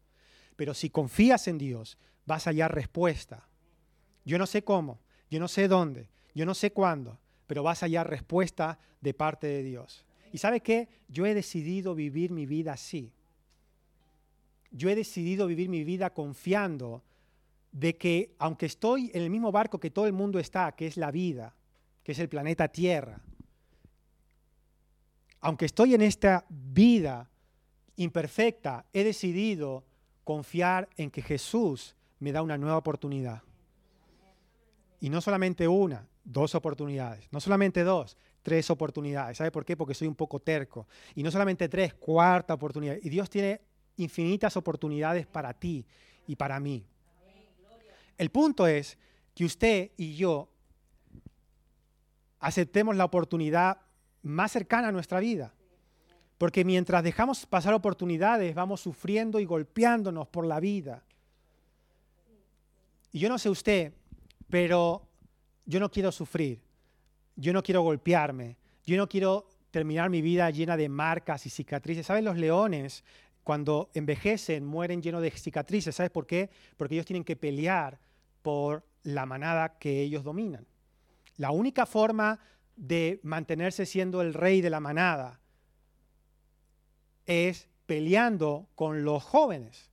pero 0.56 0.74
si 0.74 0.90
confías 0.90 1.48
en 1.48 1.58
Dios, 1.58 1.98
vas 2.26 2.48
a 2.48 2.50
hallar 2.50 2.74
respuesta. 2.74 3.48
Yo 4.26 4.38
no 4.40 4.48
sé 4.48 4.64
cómo, 4.64 5.00
yo 5.30 5.40
no 5.40 5.48
sé 5.48 5.68
dónde, 5.68 6.10
yo 6.34 6.46
no 6.46 6.56
sé 6.56 6.72
cuándo, 6.72 7.20
pero 7.46 7.64
vas 7.64 7.84
a 7.84 7.86
hallar 7.86 8.10
respuesta 8.10 8.80
de 9.02 9.14
parte 9.14 9.46
de 9.46 9.62
Dios. 9.62 10.06
¿Y 10.34 10.40
sabe 10.40 10.62
qué? 10.62 10.88
Yo 11.08 11.26
he 11.26 11.34
decidido 11.34 11.94
vivir 11.94 12.32
mi 12.32 12.46
vida 12.46 12.74
así. 12.74 13.12
Yo 14.72 14.90
he 14.90 14.96
decidido 14.96 15.48
vivir 15.48 15.70
mi 15.70 15.84
vida 15.84 16.14
confiando 16.14 17.04
de 17.72 17.96
que 17.96 18.34
aunque 18.40 18.66
estoy 18.66 19.12
en 19.14 19.22
el 19.22 19.30
mismo 19.30 19.52
barco 19.52 19.80
que 19.80 19.92
todo 19.92 20.08
el 20.08 20.14
mundo 20.14 20.40
está, 20.40 20.72
que 20.74 20.88
es 20.88 20.98
la 20.98 21.12
vida, 21.12 21.56
que 22.04 22.14
es 22.14 22.20
el 22.20 22.30
planeta 22.30 22.68
Tierra, 22.68 23.22
aunque 25.48 25.64
estoy 25.64 25.94
en 25.94 26.02
esta 26.02 26.46
vida 26.50 27.30
imperfecta, 27.96 28.86
he 28.92 29.06
decidido 29.06 29.86
confiar 30.26 30.90
en 30.98 31.10
que 31.10 31.22
Jesús 31.22 31.96
me 32.20 32.34
da 32.34 32.42
una 32.42 32.58
nueva 32.58 32.76
oportunidad. 32.76 33.42
Y 35.00 35.10
no 35.10 35.22
solamente 35.22 35.66
una, 35.66 36.06
dos 36.26 36.54
oportunidades. 36.54 37.30
No 37.32 37.40
solamente 37.40 37.86
dos, 37.86 38.18
tres 38.44 38.70
oportunidades. 38.70 39.38
¿Sabe 39.38 39.50
por 39.50 39.64
qué? 39.64 39.78
Porque 39.78 39.94
soy 39.94 40.10
un 40.10 40.16
poco 40.16 40.42
terco. 40.42 40.86
Y 41.16 41.24
no 41.24 41.32
solamente 41.32 41.70
tres, 41.70 41.94
cuarta 41.94 42.54
oportunidad. 42.54 42.98
Y 43.02 43.08
Dios 43.08 43.30
tiene 43.30 43.62
infinitas 43.96 44.58
oportunidades 44.58 45.28
para 45.28 45.54
ti 45.54 45.86
y 46.28 46.36
para 46.36 46.60
mí. 46.60 46.86
El 48.18 48.32
punto 48.32 48.68
es 48.68 48.98
que 49.34 49.46
usted 49.46 49.92
y 49.96 50.14
yo 50.14 50.50
aceptemos 52.42 52.98
la 52.98 53.06
oportunidad 53.06 53.87
más 54.27 54.51
cercana 54.51 54.89
a 54.89 54.91
nuestra 54.91 55.19
vida. 55.19 55.53
Porque 56.38 56.63
mientras 56.63 57.03
dejamos 57.03 57.45
pasar 57.45 57.74
oportunidades, 57.74 58.53
vamos 58.53 58.81
sufriendo 58.81 59.39
y 59.39 59.45
golpeándonos 59.45 60.27
por 60.27 60.46
la 60.46 60.60
vida. 60.60 61.03
Y 63.12 63.19
yo 63.19 63.29
no 63.29 63.39
sé 63.39 63.50
usted, 63.50 63.93
pero 64.50 65.07
yo 65.65 65.79
no 65.79 65.89
quiero 65.89 66.12
sufrir, 66.12 66.62
yo 67.36 67.53
no 67.53 67.63
quiero 67.63 67.81
golpearme, 67.81 68.57
yo 68.86 68.98
no 68.98 69.10
quiero 69.10 69.48
terminar 69.72 70.10
mi 70.10 70.22
vida 70.22 70.50
llena 70.50 70.77
de 70.77 70.89
marcas 70.89 71.46
y 71.46 71.50
cicatrices. 71.50 72.05
¿Saben 72.05 72.25
los 72.25 72.38
leones? 72.38 73.03
Cuando 73.43 73.89
envejecen, 73.93 74.65
mueren 74.65 75.01
llenos 75.01 75.22
de 75.22 75.31
cicatrices. 75.31 75.96
¿Sabes 75.96 76.12
por 76.12 76.27
qué? 76.27 76.50
Porque 76.75 76.96
ellos 76.96 77.05
tienen 77.05 77.24
que 77.24 77.36
pelear 77.36 78.00
por 78.41 78.86
la 79.03 79.25
manada 79.25 79.77
que 79.77 80.01
ellos 80.01 80.24
dominan. 80.24 80.65
La 81.38 81.51
única 81.51 81.86
forma 81.86 82.39
de 82.77 83.19
mantenerse 83.24 83.86
siendo 83.86 84.22
el 84.22 84.34
rey 84.34 84.62
de 84.62 84.69
la 84.69 84.79
manada 84.79 85.41
es 87.25 87.67
peleando 87.86 88.69
con 88.75 89.03
los 89.03 89.24
jóvenes. 89.24 89.89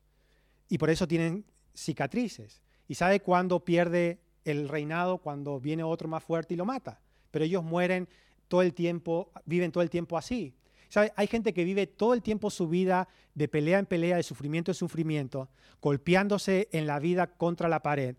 Y 0.69 0.79
por 0.79 0.91
eso 0.91 1.09
tienen 1.09 1.45
cicatrices. 1.75 2.63
¿Y 2.87 2.95
sabe 2.95 3.21
cuándo 3.21 3.65
pierde 3.65 4.21
el 4.45 4.69
reinado? 4.69 5.19
Cuando 5.19 5.59
viene 5.59 5.83
otro 5.83 6.09
más 6.09 6.23
fuerte 6.23 6.55
y 6.55 6.57
lo 6.57 6.65
mata. 6.65 7.01
Pero 7.31 7.45
ellos 7.45 7.65
mueren 7.65 8.09
todo 8.49 8.63
el 8.63 8.75
tiempo, 8.75 9.33
viven 9.47 9.73
todo 9.73 9.83
el 9.83 9.91
tiempo 9.91 10.17
así. 10.17 10.55
¿Sabe? 10.89 11.13
Hay 11.17 11.27
gente 11.27 11.53
que 11.53 11.65
vive 11.65 11.87
todo 11.87 12.15
el 12.15 12.23
tiempo 12.23 12.51
su 12.51 12.69
vida 12.69 13.09
de 13.35 13.49
pelea 13.49 13.81
en 13.81 13.87
pelea, 13.87 14.17
de 14.17 14.23
sufrimiento 14.23 14.71
en 14.71 14.77
sufrimiento, 14.77 15.49
golpeándose 15.81 16.69
en 16.71 16.87
la 16.87 17.01
vida 17.01 17.27
contra 17.27 17.69
la 17.69 17.83
pared, 17.83 18.17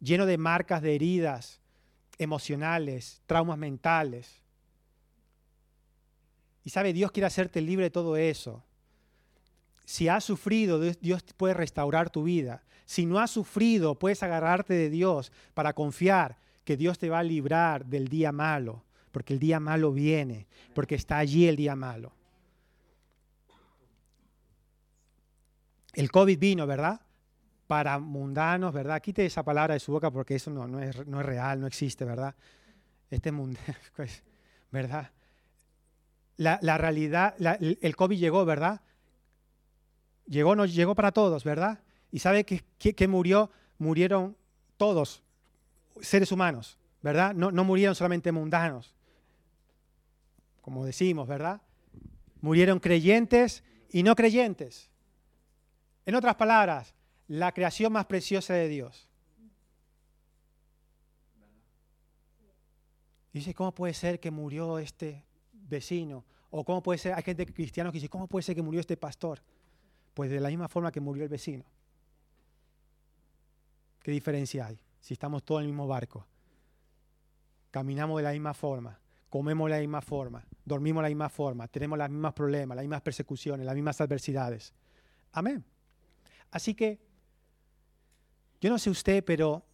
lleno 0.00 0.26
de 0.26 0.36
marcas, 0.36 0.82
de 0.82 0.94
heridas, 0.94 1.62
emocionales, 2.18 3.22
traumas 3.26 3.58
mentales. 3.58 4.42
Y 6.64 6.70
sabe, 6.70 6.92
Dios 6.92 7.12
quiere 7.12 7.26
hacerte 7.26 7.60
libre 7.60 7.84
de 7.84 7.90
todo 7.90 8.16
eso. 8.16 8.62
Si 9.84 10.08
has 10.08 10.24
sufrido, 10.24 10.80
Dios 10.80 11.24
puede 11.36 11.54
restaurar 11.54 12.10
tu 12.10 12.24
vida. 12.24 12.62
Si 12.84 13.06
no 13.06 13.18
has 13.18 13.30
sufrido, 13.30 13.94
puedes 13.98 14.22
agarrarte 14.22 14.74
de 14.74 14.90
Dios 14.90 15.32
para 15.54 15.72
confiar 15.72 16.36
que 16.64 16.76
Dios 16.76 16.98
te 16.98 17.08
va 17.08 17.20
a 17.20 17.22
librar 17.22 17.86
del 17.86 18.08
día 18.08 18.30
malo, 18.30 18.84
porque 19.12 19.32
el 19.32 19.38
día 19.38 19.60
malo 19.60 19.92
viene, 19.92 20.46
porque 20.74 20.94
está 20.94 21.16
allí 21.16 21.46
el 21.46 21.56
día 21.56 21.74
malo. 21.74 22.12
El 25.94 26.10
COVID 26.10 26.38
vino, 26.38 26.66
¿verdad? 26.66 27.00
Para 27.68 28.00
mundanos, 28.00 28.74
¿verdad? 28.74 29.00
Quite 29.00 29.24
esa 29.24 29.44
palabra 29.44 29.74
de 29.74 29.80
su 29.80 29.92
boca 29.92 30.10
porque 30.10 30.34
eso 30.34 30.50
no, 30.50 30.80
es, 30.80 30.96
real, 30.96 31.60
no 31.60 31.68
existe, 31.68 32.04
¿verdad? 32.04 32.34
Este 33.08 33.30
mundo, 33.30 33.60
pues, 33.96 34.24
¿verdad? 34.72 35.12
La, 36.36 36.78
realidad, 36.78 37.36
el 37.38 37.96
COVID 37.96 38.18
llegó, 38.18 38.44
¿verdad? 38.44 38.80
llegó, 40.28 40.54
no 40.54 40.66
llegó 40.66 40.94
para 40.94 41.12
todos, 41.12 41.44
¿verdad? 41.44 41.80
Y 42.10 42.20
sabe 42.20 42.44
que, 42.44 42.64
que, 42.78 43.08
murió, 43.08 43.50
murieron 43.78 44.36
todos, 44.76 45.22
seres 46.00 46.30
humanos, 46.30 46.78
¿verdad? 47.02 47.34
No, 47.34 47.50
no 47.50 47.64
murieron 47.64 47.94
solamente 47.94 48.30
mundanos, 48.32 48.94
como 50.60 50.84
decimos, 50.84 51.26
¿verdad? 51.26 51.60
Murieron 52.40 52.78
creyentes 52.78 53.64
y 53.90 54.02
no 54.02 54.14
creyentes. 54.14 54.90
En 56.06 56.14
otras 56.14 56.36
palabras, 56.36 56.94
la 57.28 57.52
creación 57.52 57.92
más 57.92 58.06
preciosa 58.06 58.54
de 58.54 58.68
Dios. 58.68 59.08
Dice, 63.32 63.54
¿cómo 63.54 63.72
puede 63.72 63.94
ser 63.94 64.18
que 64.18 64.30
murió 64.30 64.78
este 64.78 65.24
vecino? 65.52 66.24
O 66.50 66.64
cómo 66.64 66.82
puede 66.82 66.98
ser, 66.98 67.12
hay 67.12 67.22
gente 67.22 67.46
cristiana 67.46 67.90
que 67.90 67.96
dice, 67.96 68.08
¿cómo 68.08 68.26
puede 68.26 68.42
ser 68.42 68.54
que 68.54 68.62
murió 68.62 68.80
este 68.80 68.96
pastor? 68.96 69.40
Pues 70.14 70.30
de 70.30 70.40
la 70.40 70.48
misma 70.48 70.68
forma 70.68 70.90
que 70.90 71.00
murió 71.00 71.22
el 71.22 71.28
vecino. 71.28 71.64
¿Qué 74.02 74.10
diferencia 74.10 74.66
hay? 74.66 74.80
Si 75.00 75.12
estamos 75.12 75.44
todos 75.44 75.60
en 75.60 75.66
el 75.66 75.72
mismo 75.72 75.86
barco. 75.86 76.26
Caminamos 77.70 78.16
de 78.16 78.22
la 78.22 78.32
misma 78.32 78.54
forma, 78.54 78.98
comemos 79.28 79.68
de 79.68 79.76
la 79.76 79.80
misma 79.80 80.00
forma, 80.00 80.42
dormimos 80.64 81.02
de 81.02 81.02
la 81.02 81.08
misma 81.10 81.28
forma, 81.28 81.68
tenemos 81.68 81.98
los 81.98 82.08
mismos 82.08 82.32
problemas, 82.32 82.76
las 82.76 82.84
mismas 82.84 83.02
persecuciones, 83.02 83.66
las 83.66 83.74
mismas 83.74 84.00
adversidades. 84.00 84.72
Amén. 85.32 85.62
Así 86.50 86.74
que, 86.74 86.98
yo 88.60 88.70
no 88.70 88.78
sé 88.78 88.90
usted, 88.90 89.24
pero 89.24 89.64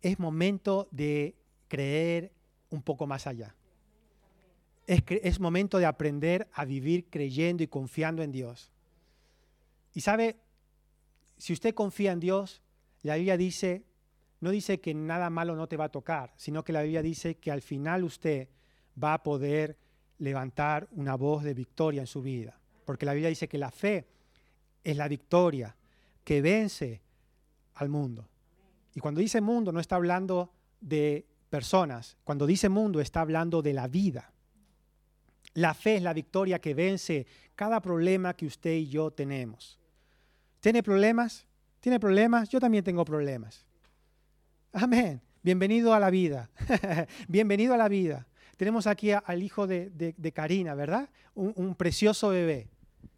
es 0.00 0.18
momento 0.18 0.88
de 0.90 1.36
creer 1.68 2.32
un 2.70 2.82
poco 2.82 3.06
más 3.06 3.26
allá. 3.26 3.54
Es, 4.86 5.38
momento 5.38 5.78
de 5.78 5.86
aprender 5.86 6.48
a 6.52 6.64
vivir 6.64 7.06
creyendo 7.08 7.62
y 7.62 7.68
confiando 7.68 8.22
en 8.22 8.32
Dios. 8.32 8.70
Y 9.94 10.00
sabe, 10.00 10.36
si 11.38 11.52
usted 11.52 11.72
confía 11.72 12.12
en 12.12 12.20
Dios, 12.20 12.62
la 13.02 13.14
Biblia 13.14 13.36
dice, 13.36 13.84
no 14.40 14.50
dice 14.50 14.80
que 14.80 14.92
nada 14.92 15.30
malo 15.30 15.54
no 15.54 15.68
te 15.68 15.76
va 15.76 15.84
a 15.84 15.90
tocar, 15.90 16.32
sino 16.36 16.64
que 16.64 16.72
la 16.72 16.82
Biblia 16.82 17.00
dice 17.00 17.36
que 17.36 17.52
al 17.52 17.62
final 17.62 18.02
usted 18.02 18.48
va 19.02 19.14
a 19.14 19.22
poder 19.22 19.78
levantar 20.18 20.88
una 20.92 21.14
voz 21.14 21.44
de 21.44 21.54
victoria 21.54 22.00
en 22.00 22.06
su 22.06 22.22
vida. 22.22 22.58
Porque 22.84 23.06
la 23.06 23.14
Biblia 23.14 23.28
dice 23.28 23.48
que 23.48 23.58
la 23.58 23.70
fe 23.70 24.06
es 24.82 24.96
la 24.96 25.08
victoria 25.08 25.74
que 26.24 26.42
vence 26.42 27.00
al 27.74 27.88
mundo. 27.88 28.28
Y 28.94 29.00
cuando 29.00 29.20
dice 29.20 29.40
mundo 29.40 29.72
no 29.72 29.80
está 29.80 29.96
hablando 29.96 30.52
de 30.80 31.26
personas, 31.48 32.16
cuando 32.24 32.46
dice 32.46 32.68
mundo 32.68 33.00
está 33.00 33.20
hablando 33.20 33.62
de 33.62 33.72
la 33.72 33.88
vida. 33.88 34.32
La 35.54 35.74
fe 35.74 35.96
es 35.96 36.02
la 36.02 36.12
victoria 36.12 36.60
que 36.60 36.74
vence 36.74 37.26
cada 37.54 37.80
problema 37.80 38.34
que 38.34 38.46
usted 38.46 38.72
y 38.72 38.88
yo 38.88 39.10
tenemos. 39.10 39.78
¿Tiene 40.60 40.82
problemas? 40.82 41.46
¿Tiene 41.80 42.00
problemas? 42.00 42.48
Yo 42.48 42.60
también 42.60 42.84
tengo 42.84 43.04
problemas. 43.04 43.66
Amén. 44.72 45.20
Bienvenido 45.42 45.92
a 45.92 46.00
la 46.00 46.08
vida. 46.08 46.50
Bienvenido 47.28 47.74
a 47.74 47.76
la 47.76 47.88
vida. 47.88 48.26
Tenemos 48.56 48.86
aquí 48.86 49.10
al 49.10 49.42
hijo 49.42 49.66
de, 49.66 50.32
Karina, 50.32 50.74
¿verdad? 50.74 51.10
Un, 51.34 51.74
precioso 51.74 52.28
bebé. 52.28 52.68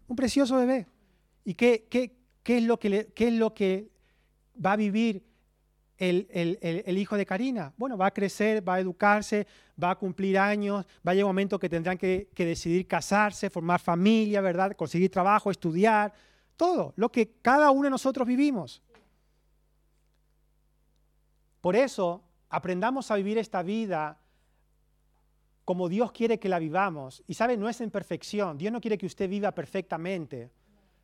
Un 0.08 0.16
precioso 0.16 0.56
bebé. 0.56 0.86
¿Y 1.44 1.54
qué, 1.54 1.86
qué, 1.90 2.16
qué, 2.42 2.58
es 2.58 2.64
lo 2.64 2.80
que 2.80 3.12
qué 3.14 3.28
es 3.28 3.34
lo 3.34 3.52
que 3.52 3.90
va 4.64 4.72
a 4.72 4.76
vivir 4.76 5.22
el, 6.10 6.98
hijo 6.98 7.16
de 7.16 7.26
Karina? 7.26 7.72
Bueno, 7.76 7.96
va 7.96 8.06
a 8.06 8.10
crecer, 8.10 8.66
va 8.66 8.74
a 8.74 8.80
educarse, 8.80 9.46
va 9.82 9.90
a 9.90 9.94
cumplir 9.96 10.38
años, 10.38 10.84
va 11.06 11.12
a 11.12 11.14
llegar 11.14 11.26
un 11.26 11.30
momento 11.30 11.58
que 11.58 11.68
tendrán 11.68 11.98
que, 11.98 12.28
que 12.34 12.44
decidir 12.44 12.86
casarse, 12.86 13.50
formar 13.50 13.80
familia, 13.80 14.40
¿verdad? 14.40 14.72
Conseguir 14.76 15.10
trabajo, 15.10 15.50
estudiar, 15.50 16.12
todo 16.56 16.92
lo 16.96 17.10
que 17.10 17.34
cada 17.42 17.70
uno 17.70 17.84
de 17.84 17.90
nosotros 17.90 18.26
vivimos. 18.26 18.82
Por 21.60 21.76
eso, 21.76 22.22
aprendamos 22.50 23.10
a 23.10 23.16
vivir 23.16 23.38
esta 23.38 23.62
vida 23.62 24.18
como 25.64 25.88
Dios 25.88 26.12
quiere 26.12 26.38
que 26.38 26.48
la 26.48 26.58
vivamos. 26.58 27.22
Y 27.26 27.34
sabe, 27.34 27.56
no 27.56 27.68
es 27.68 27.80
en 27.80 27.90
perfección. 27.90 28.58
Dios 28.58 28.72
no 28.72 28.80
quiere 28.80 28.98
que 28.98 29.06
usted 29.06 29.28
viva 29.28 29.52
perfectamente, 29.52 30.50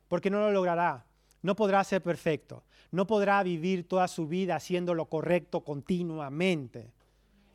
porque 0.07 0.29
no 0.29 0.39
lo 0.39 0.51
logrará. 0.51 1.05
No 1.41 1.55
podrá 1.55 1.83
ser 1.83 2.01
perfecto. 2.01 2.63
No 2.91 3.07
podrá 3.07 3.41
vivir 3.43 3.87
toda 3.87 4.07
su 4.07 4.27
vida 4.27 4.55
haciendo 4.55 4.93
lo 4.93 5.05
correcto 5.05 5.61
continuamente. 5.61 6.91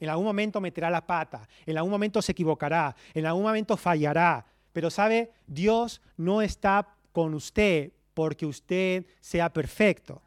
En 0.00 0.09
algún 0.09 0.26
momento 0.26 0.61
meterá 0.61 0.90
la 0.90 1.07
pata, 1.07 1.49
en 1.64 1.76
algún 1.76 1.90
momento 1.90 2.21
se 2.21 2.33
equivocará, 2.33 2.95
en 3.14 3.26
algún 3.26 3.45
momento 3.45 3.76
fallará. 3.76 4.45
Pero 4.73 4.90
sabe, 4.90 5.33
Dios 5.47 6.02
no 6.16 6.43
está 6.43 6.97
con 7.12 7.35
usted 7.35 7.93
porque 8.12 8.45
usted 8.45 9.07
sea 9.21 9.50
perfecto. 9.50 10.21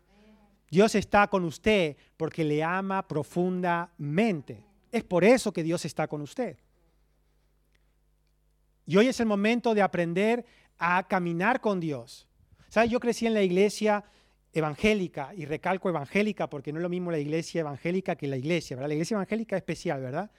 Dios 0.71 0.95
está 0.95 1.27
con 1.27 1.43
usted 1.45 1.97
porque 2.17 2.43
le 2.43 2.63
ama 2.63 3.07
profundamente. 3.07 4.63
Es 4.91 5.03
por 5.03 5.23
eso 5.23 5.51
que 5.51 5.63
Dios 5.63 5.85
está 5.85 6.07
con 6.07 6.21
usted. 6.21 6.57
Y 8.85 8.97
hoy 8.97 9.07
es 9.07 9.19
el 9.19 9.25
momento 9.27 9.75
de 9.75 9.81
aprender 9.81 10.45
a 10.79 11.07
caminar 11.07 11.61
con 11.61 11.79
Dios. 11.79 12.28
¿Sabe? 12.69 12.88
Yo 12.88 12.99
crecí 12.99 13.25
en 13.25 13.33
la 13.33 13.41
iglesia 13.41 14.03
evangélica, 14.53 15.33
y 15.35 15.45
recalco 15.45 15.89
evangélica 15.89 16.49
porque 16.49 16.71
no 16.71 16.79
es 16.79 16.83
lo 16.83 16.89
mismo 16.89 17.11
la 17.11 17.19
iglesia 17.19 17.61
evangélica 17.61 18.15
que 18.15 18.27
la 18.27 18.38
iglesia, 18.38 18.75
¿verdad? 18.75 18.89
La 18.89 18.93
iglesia 18.95 19.15
evangélica 19.15 19.55
es 19.55 19.61
especial, 19.61 20.01
¿verdad? 20.01 20.31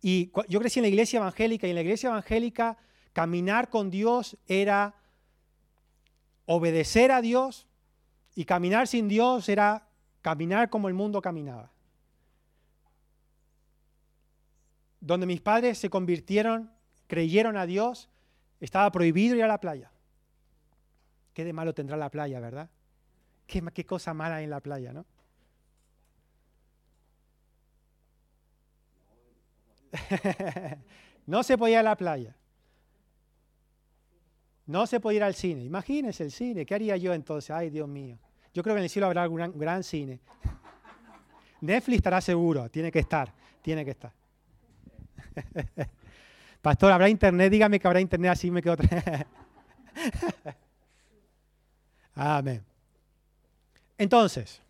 Y 0.00 0.30
yo 0.48 0.60
crecí 0.60 0.78
en 0.78 0.84
la 0.84 0.88
iglesia 0.88 1.18
evangélica 1.18 1.66
y 1.66 1.70
en 1.70 1.76
la 1.76 1.82
iglesia 1.82 2.08
evangélica 2.08 2.78
caminar 3.12 3.68
con 3.68 3.90
Dios 3.90 4.36
era 4.46 4.94
obedecer 6.46 7.10
a 7.10 7.20
Dios 7.20 7.66
y 8.34 8.44
caminar 8.44 8.86
sin 8.86 9.08
Dios 9.08 9.48
era 9.48 9.88
caminar 10.22 10.70
como 10.70 10.88
el 10.88 10.94
mundo 10.94 11.20
caminaba. 11.20 11.72
Donde 15.00 15.26
mis 15.26 15.40
padres 15.40 15.78
se 15.78 15.90
convirtieron, 15.90 16.70
creyeron 17.06 17.56
a 17.56 17.66
Dios, 17.66 18.08
estaba 18.60 18.90
prohibido 18.90 19.36
ir 19.36 19.44
a 19.44 19.48
la 19.48 19.60
playa. 19.60 19.90
¿Qué 21.38 21.44
de 21.44 21.52
malo 21.52 21.72
tendrá 21.72 21.96
la 21.96 22.10
playa, 22.10 22.40
verdad? 22.40 22.68
¿Qué, 23.46 23.86
cosa 23.86 24.12
mala 24.12 24.34
hay 24.34 24.44
en 24.44 24.50
la 24.50 24.58
playa, 24.58 24.92
no? 24.92 25.06
no 31.26 31.44
se 31.44 31.56
podía 31.56 31.74
ir 31.74 31.78
a 31.78 31.82
la 31.84 31.96
playa. 31.96 32.34
No 34.66 34.88
se 34.88 34.98
puede 34.98 35.18
ir 35.18 35.22
al 35.22 35.34
cine. 35.34 35.62
Imagínense 35.62 36.24
el 36.24 36.32
cine. 36.32 36.66
¿Qué 36.66 36.74
haría 36.74 36.96
yo 36.96 37.14
entonces? 37.14 37.52
Ay, 37.52 37.70
Dios 37.70 37.86
mío. 37.86 38.18
Yo 38.52 38.64
creo 38.64 38.74
que 38.74 38.80
en 38.80 38.84
el 38.86 38.90
cielo 38.90 39.06
habrá 39.06 39.22
algún 39.22 39.36
gran, 39.36 39.56
gran 39.56 39.84
cine. 39.84 40.18
Netflix 41.60 41.98
estará 41.98 42.20
seguro. 42.20 42.68
Tiene 42.68 42.90
que 42.90 42.98
estar. 42.98 43.32
Tiene 43.62 43.84
que 43.84 43.92
estar. 43.92 44.12
Pastor, 46.62 46.90
¿habrá 46.90 47.08
internet? 47.08 47.52
Dígame 47.52 47.78
que 47.78 47.86
habrá 47.86 48.00
internet, 48.00 48.32
así 48.32 48.50
me 48.50 48.60
quedo. 48.60 48.74
Amén. 52.20 52.64
Entonces, 53.96 54.60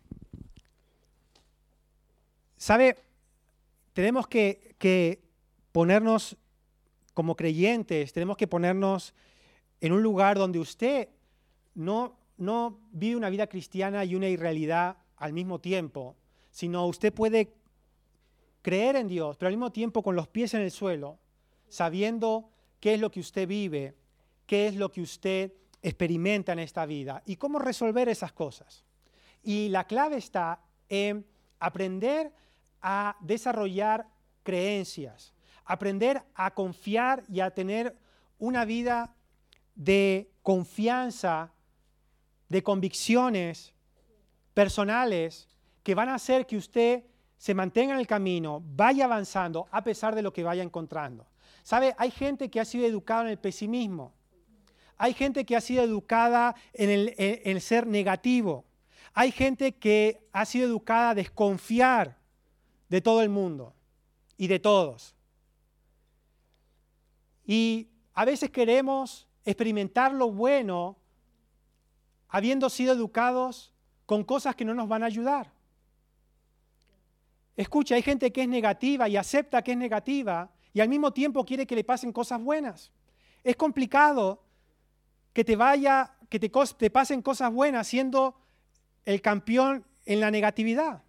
¿sabe? 2.57 2.95
Tenemos 3.93 4.27
que, 4.27 4.75
que, 4.77 5.19
ponernos 5.71 6.37
como 7.15 7.35
creyentes, 7.35 8.13
tenemos 8.13 8.37
que 8.37 8.45
ponernos 8.45 9.15
en 9.81 9.93
un 9.93 10.03
lugar 10.03 10.37
donde 10.37 10.59
usted 10.59 11.09
no, 11.73 12.19
no 12.37 12.77
vive 12.91 13.15
una 13.15 13.31
vida 13.31 13.47
cristiana 13.47 14.05
y 14.05 14.13
una 14.13 14.29
irrealidad 14.29 14.97
al 15.17 15.33
mismo 15.33 15.59
tiempo, 15.59 16.15
sino 16.51 16.85
usted 16.85 17.11
puede 17.11 17.51
creer 18.61 18.95
en 18.95 19.07
Dios, 19.07 19.37
pero 19.37 19.47
al 19.47 19.55
mismo 19.55 19.71
tiempo 19.71 20.03
con 20.03 20.15
los 20.15 20.27
pies 20.27 20.53
en 20.53 20.61
el 20.61 20.69
suelo, 20.69 21.17
sabiendo 21.67 22.51
qué 22.79 22.93
es 22.93 22.99
lo 22.99 23.09
que 23.09 23.21
usted 23.21 23.47
vive, 23.47 23.95
qué 24.45 24.67
es 24.67 24.75
lo 24.75 24.91
que 24.91 25.01
usted 25.01 25.51
experimenta 25.81 26.53
en 26.53 26.59
esta 26.59 26.85
vida 26.85 27.23
y 27.25 27.37
cómo 27.37 27.59
resolver 27.59 28.09
esas 28.09 28.31
cosas. 28.31 28.85
Y 29.43 29.69
la 29.69 29.85
clave 29.85 30.17
está 30.17 30.61
en 30.89 31.25
aprender 31.59 32.31
a 32.81 33.17
desarrollar 33.21 34.07
creencias, 34.43 35.33
aprender 35.65 36.23
a 36.35 36.53
confiar 36.53 37.23
y 37.29 37.39
a 37.39 37.51
tener 37.51 37.95
una 38.37 38.65
vida 38.65 39.15
de 39.75 40.31
confianza, 40.41 41.53
de 42.47 42.63
convicciones 42.63 43.73
personales 44.53 45.47
que 45.83 45.95
van 45.95 46.09
a 46.09 46.15
hacer 46.15 46.45
que 46.45 46.57
usted 46.57 47.03
se 47.37 47.53
mantenga 47.53 47.93
en 47.93 47.99
el 47.99 48.07
camino, 48.07 48.61
vaya 48.75 49.05
avanzando 49.05 49.67
a 49.71 49.83
pesar 49.83 50.13
de 50.15 50.21
lo 50.21 50.33
que 50.33 50.43
vaya 50.43 50.63
encontrando. 50.63 51.27
¿Sabe? 51.63 51.95
Hay 51.97 52.11
gente 52.11 52.49
que 52.49 52.59
ha 52.59 52.65
sido 52.65 52.85
educada 52.85 53.21
en 53.21 53.29
el 53.29 53.37
pesimismo. 53.37 54.13
Hay 55.01 55.13
gente 55.13 55.45
que 55.45 55.55
ha 55.55 55.61
sido 55.61 55.81
educada 55.81 56.55
en 56.73 56.89
el, 57.17 57.61
ser 57.61 57.87
negativo. 57.87 58.65
Hay 59.13 59.31
gente 59.31 59.71
que 59.71 60.27
ha 60.33 60.45
sido 60.45 60.67
educada 60.67 61.11
a 61.11 61.15
desconfiar 61.15 62.17
de 62.89 62.99
todo 62.99 63.21
el 63.21 63.29
mundo 63.29 63.73
y 64.35 64.47
de 64.47 64.59
todos. 64.59 65.15
Y 67.45 67.87
a 68.13 68.25
veces 68.25 68.49
queremos 68.51 69.25
experimentar 69.45 70.13
lo 70.13 70.31
bueno 70.31 70.97
habiendo 72.27 72.69
sido 72.69 72.91
educados 72.91 73.73
con 74.05 74.25
cosas 74.25 74.53
que 74.53 74.65
no 74.65 74.73
nos 74.73 74.89
van 74.89 75.03
a 75.03 75.05
ayudar. 75.05 75.49
Escucha, 77.55 77.95
hay 77.95 78.01
gente 78.01 78.33
que 78.33 78.41
es 78.41 78.49
negativa 78.49 79.07
y 79.07 79.15
acepta 79.15 79.61
que 79.61 79.71
es 79.71 79.77
negativa 79.77 80.51
y 80.73 80.81
al 80.81 80.89
mismo 80.89 81.13
tiempo 81.13 81.45
quiere 81.45 81.65
que 81.65 81.75
le 81.75 81.85
pasen 81.85 82.11
cosas 82.11 82.41
buenas. 82.43 82.91
Es 83.45 83.55
complicado 83.55 84.43
que 85.33 85.43
te 85.43 85.55
vaya, 85.55 86.15
que 86.29 86.39
te, 86.39 86.89
pasen 86.89 87.21
cosas 87.21 87.51
buenas 87.51 87.87
siendo 87.87 88.35
el 89.05 89.21
campeón 89.21 89.85
en 90.05 90.19
la 90.19 90.31
negatividad. 90.31 91.03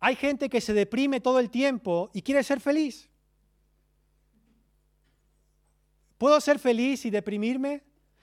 Hay 0.00 0.16
gente 0.16 0.48
que 0.48 0.60
se 0.60 0.72
deprime 0.72 1.20
todo 1.20 1.40
el 1.40 1.50
tiempo 1.50 2.10
y 2.12 2.22
quiere 2.22 2.42
ser 2.42 2.60
feliz. 2.60 3.08
¿Puedo 6.18 6.40
ser 6.40 6.58
feliz 6.58 7.04
y 7.04 7.10
deprimirme? 7.10 7.82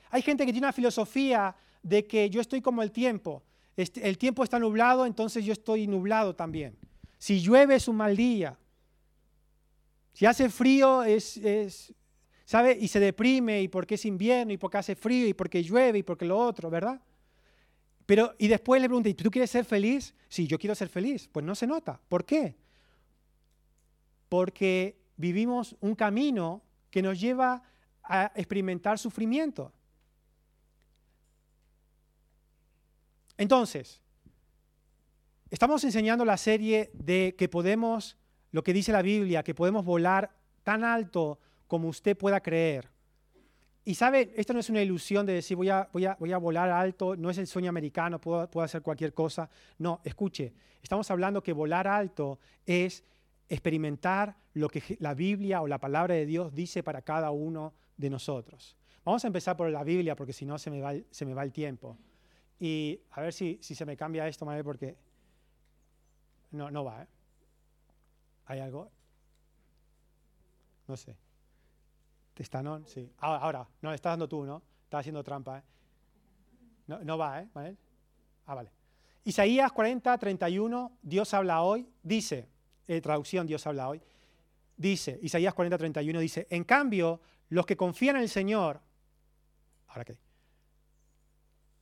Hay 0.09 0.21
gente 0.21 0.45
que 0.45 0.51
tiene 0.51 0.67
una 0.67 0.73
filosofía 0.73 1.55
de 1.81 2.05
que 2.07 2.29
yo 2.29 2.41
estoy 2.41 2.61
como 2.61 2.81
el 2.81 2.91
tiempo. 2.91 3.43
Este, 3.75 4.07
el 4.07 4.17
tiempo 4.17 4.43
está 4.43 4.59
nublado, 4.59 5.05
entonces 5.05 5.43
yo 5.43 5.53
estoy 5.53 5.87
nublado 5.87 6.35
también. 6.35 6.77
Si 7.17 7.39
llueve 7.39 7.75
es 7.75 7.87
un 7.87 7.97
mal 7.97 8.15
día. 8.15 8.57
Si 10.13 10.25
hace 10.25 10.49
frío 10.49 11.03
es, 11.03 11.93
¿sabe? 12.53 12.77
Y 12.79 12.87
se 12.87 12.99
deprime 12.99 13.63
y 13.63 13.67
porque 13.67 13.95
es 13.95 14.05
invierno 14.05 14.53
y 14.53 14.57
porque 14.57 14.77
hace 14.77 14.95
frío 14.95 15.27
y 15.27 15.33
porque 15.33 15.63
llueve 15.63 15.97
y 15.97 16.03
porque 16.03 16.23
lo 16.23 16.37
otro, 16.37 16.69
¿verdad? 16.69 17.01
Pero, 18.05 18.35
y 18.37 18.47
después 18.47 18.79
le 18.79 18.87
pregunté, 18.87 19.11
¿tú 19.15 19.31
quieres 19.31 19.49
ser 19.49 19.65
feliz? 19.65 20.13
Sí, 20.29 20.45
yo 20.45 20.59
quiero 20.59 20.75
ser 20.75 20.87
feliz. 20.87 21.27
Pues 21.31 21.43
no 21.43 21.55
se 21.55 21.65
nota. 21.65 21.99
¿Por 22.07 22.25
qué? 22.25 22.55
Porque 24.29 24.99
vivimos 25.17 25.75
un 25.79 25.95
camino 25.95 26.61
que 26.91 27.01
nos 27.01 27.19
lleva 27.19 27.63
a 28.03 28.31
experimentar 28.35 28.99
sufrimiento. 28.99 29.73
Entonces, 33.35 33.99
estamos 35.49 35.83
enseñando 35.85 36.23
la 36.23 36.37
serie 36.37 36.91
de 36.93 37.33
que 37.35 37.49
podemos, 37.49 38.15
lo 38.51 38.63
que 38.63 38.73
dice 38.73 38.91
la 38.91 39.01
Biblia, 39.01 39.41
que 39.41 39.55
podemos 39.55 39.83
volar 39.83 40.35
tan 40.61 40.83
alto 40.83 41.39
como 41.73 41.87
usted 41.87 42.15
pueda 42.15 42.39
creer. 42.39 42.87
Y 43.83 43.95
sabe, 43.95 44.31
esto 44.35 44.53
no 44.53 44.59
es 44.59 44.69
una 44.69 44.83
ilusión 44.83 45.25
de 45.25 45.33
decir 45.33 45.57
voy 45.57 45.69
a, 45.69 45.89
voy 45.91 46.05
a, 46.05 46.15
voy 46.19 46.31
a 46.31 46.37
volar 46.37 46.69
alto, 46.69 47.15
no 47.15 47.31
es 47.31 47.39
el 47.39 47.47
sueño 47.47 47.69
americano, 47.69 48.21
puedo, 48.21 48.47
puedo 48.47 48.63
hacer 48.63 48.83
cualquier 48.83 49.15
cosa. 49.15 49.49
No, 49.79 49.99
escuche, 50.03 50.53
estamos 50.83 51.09
hablando 51.09 51.41
que 51.41 51.51
volar 51.51 51.87
alto 51.87 52.37
es 52.63 53.03
experimentar 53.49 54.37
lo 54.53 54.69
que 54.69 54.83
la 54.99 55.15
Biblia 55.15 55.63
o 55.63 55.67
la 55.67 55.79
palabra 55.79 56.13
de 56.13 56.27
Dios 56.27 56.53
dice 56.53 56.83
para 56.83 57.01
cada 57.01 57.31
uno 57.31 57.73
de 57.97 58.11
nosotros. 58.11 58.77
Vamos 59.03 59.23
a 59.23 59.27
empezar 59.27 59.57
por 59.57 59.67
la 59.71 59.83
Biblia 59.83 60.15
porque 60.15 60.31
si 60.31 60.45
no 60.45 60.59
se 60.59 60.69
me 60.69 60.79
va, 60.79 60.93
se 61.09 61.25
me 61.25 61.33
va 61.33 61.41
el 61.41 61.51
tiempo. 61.51 61.97
Y 62.59 63.01
a 63.09 63.21
ver 63.21 63.33
si, 63.33 63.57
si 63.63 63.73
se 63.73 63.83
me 63.83 63.97
cambia 63.97 64.27
esto, 64.27 64.45
madre, 64.45 64.63
porque 64.63 64.95
no, 66.51 66.69
no 66.69 66.83
va. 66.83 67.01
¿eh? 67.01 67.07
¿Hay 68.45 68.59
algo? 68.59 68.91
No 70.87 70.95
sé. 70.95 71.22
Sí. 72.85 73.11
Ahora, 73.19 73.39
ahora, 73.41 73.67
no, 73.81 73.89
le 73.89 73.95
estás 73.95 74.11
dando 74.11 74.27
tú, 74.27 74.43
¿no? 74.45 74.61
Estás 74.83 75.01
haciendo 75.01 75.23
trampa. 75.23 75.59
¿eh? 75.59 75.63
No, 76.87 77.03
no 77.03 77.17
va, 77.17 77.41
¿eh? 77.41 77.47
¿Vale? 77.53 77.77
Ah, 78.45 78.55
vale. 78.55 78.71
Isaías 79.23 79.71
40, 79.71 80.17
31, 80.17 80.97
Dios 81.01 81.33
habla 81.33 81.61
hoy, 81.61 81.87
dice, 82.01 82.49
eh, 82.87 82.99
traducción 82.99 83.47
Dios 83.47 83.65
habla 83.65 83.87
hoy, 83.87 84.01
dice, 84.75 85.17
Isaías 85.21 85.53
40, 85.53 85.77
31 85.77 86.19
dice, 86.19 86.47
en 86.49 86.65
cambio, 86.65 87.21
los 87.49 87.65
que 87.65 87.77
confían 87.77 88.17
en 88.17 88.23
el 88.23 88.29
Señor, 88.29 88.81
¿ahora 89.87 90.03
qué? 90.03 90.17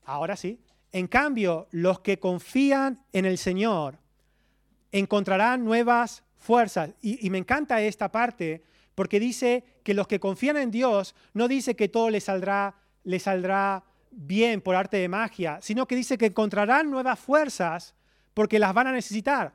Ahora 0.03 0.35
sí. 0.35 0.59
En 0.91 1.07
cambio, 1.07 1.67
los 1.71 2.01
que 2.01 2.19
confían 2.19 3.03
en 3.13 3.25
el 3.25 3.37
Señor 3.37 3.97
encontrarán 4.91 5.63
nuevas 5.63 6.23
fuerzas. 6.37 6.91
Y, 7.01 7.29
me 7.29 7.37
encanta 7.37 7.81
esta 7.81 8.11
parte 8.11 8.63
porque 8.93 9.19
dice 9.19 9.63
que 9.83 9.93
los 9.93 10.07
que 10.07 10.19
confían 10.19 10.57
en 10.57 10.71
Dios 10.71 11.15
no 11.33 11.47
dice 11.47 11.75
que 11.75 11.89
todo 11.89 12.09
les 12.09 12.25
saldrá, 12.25 12.75
les 13.03 13.23
saldrá 13.23 13.83
bien 14.11 14.61
por 14.61 14.75
arte 14.75 14.97
de 14.97 15.07
magia, 15.07 15.59
sino 15.61 15.87
que 15.87 15.95
dice 15.95 16.17
que 16.17 16.27
encontrarán 16.27 16.91
nuevas 16.91 17.19
fuerzas 17.19 17.95
porque 18.33 18.59
las 18.59 18.73
van 18.73 18.87
a 18.87 18.91
necesitar. 18.91 19.53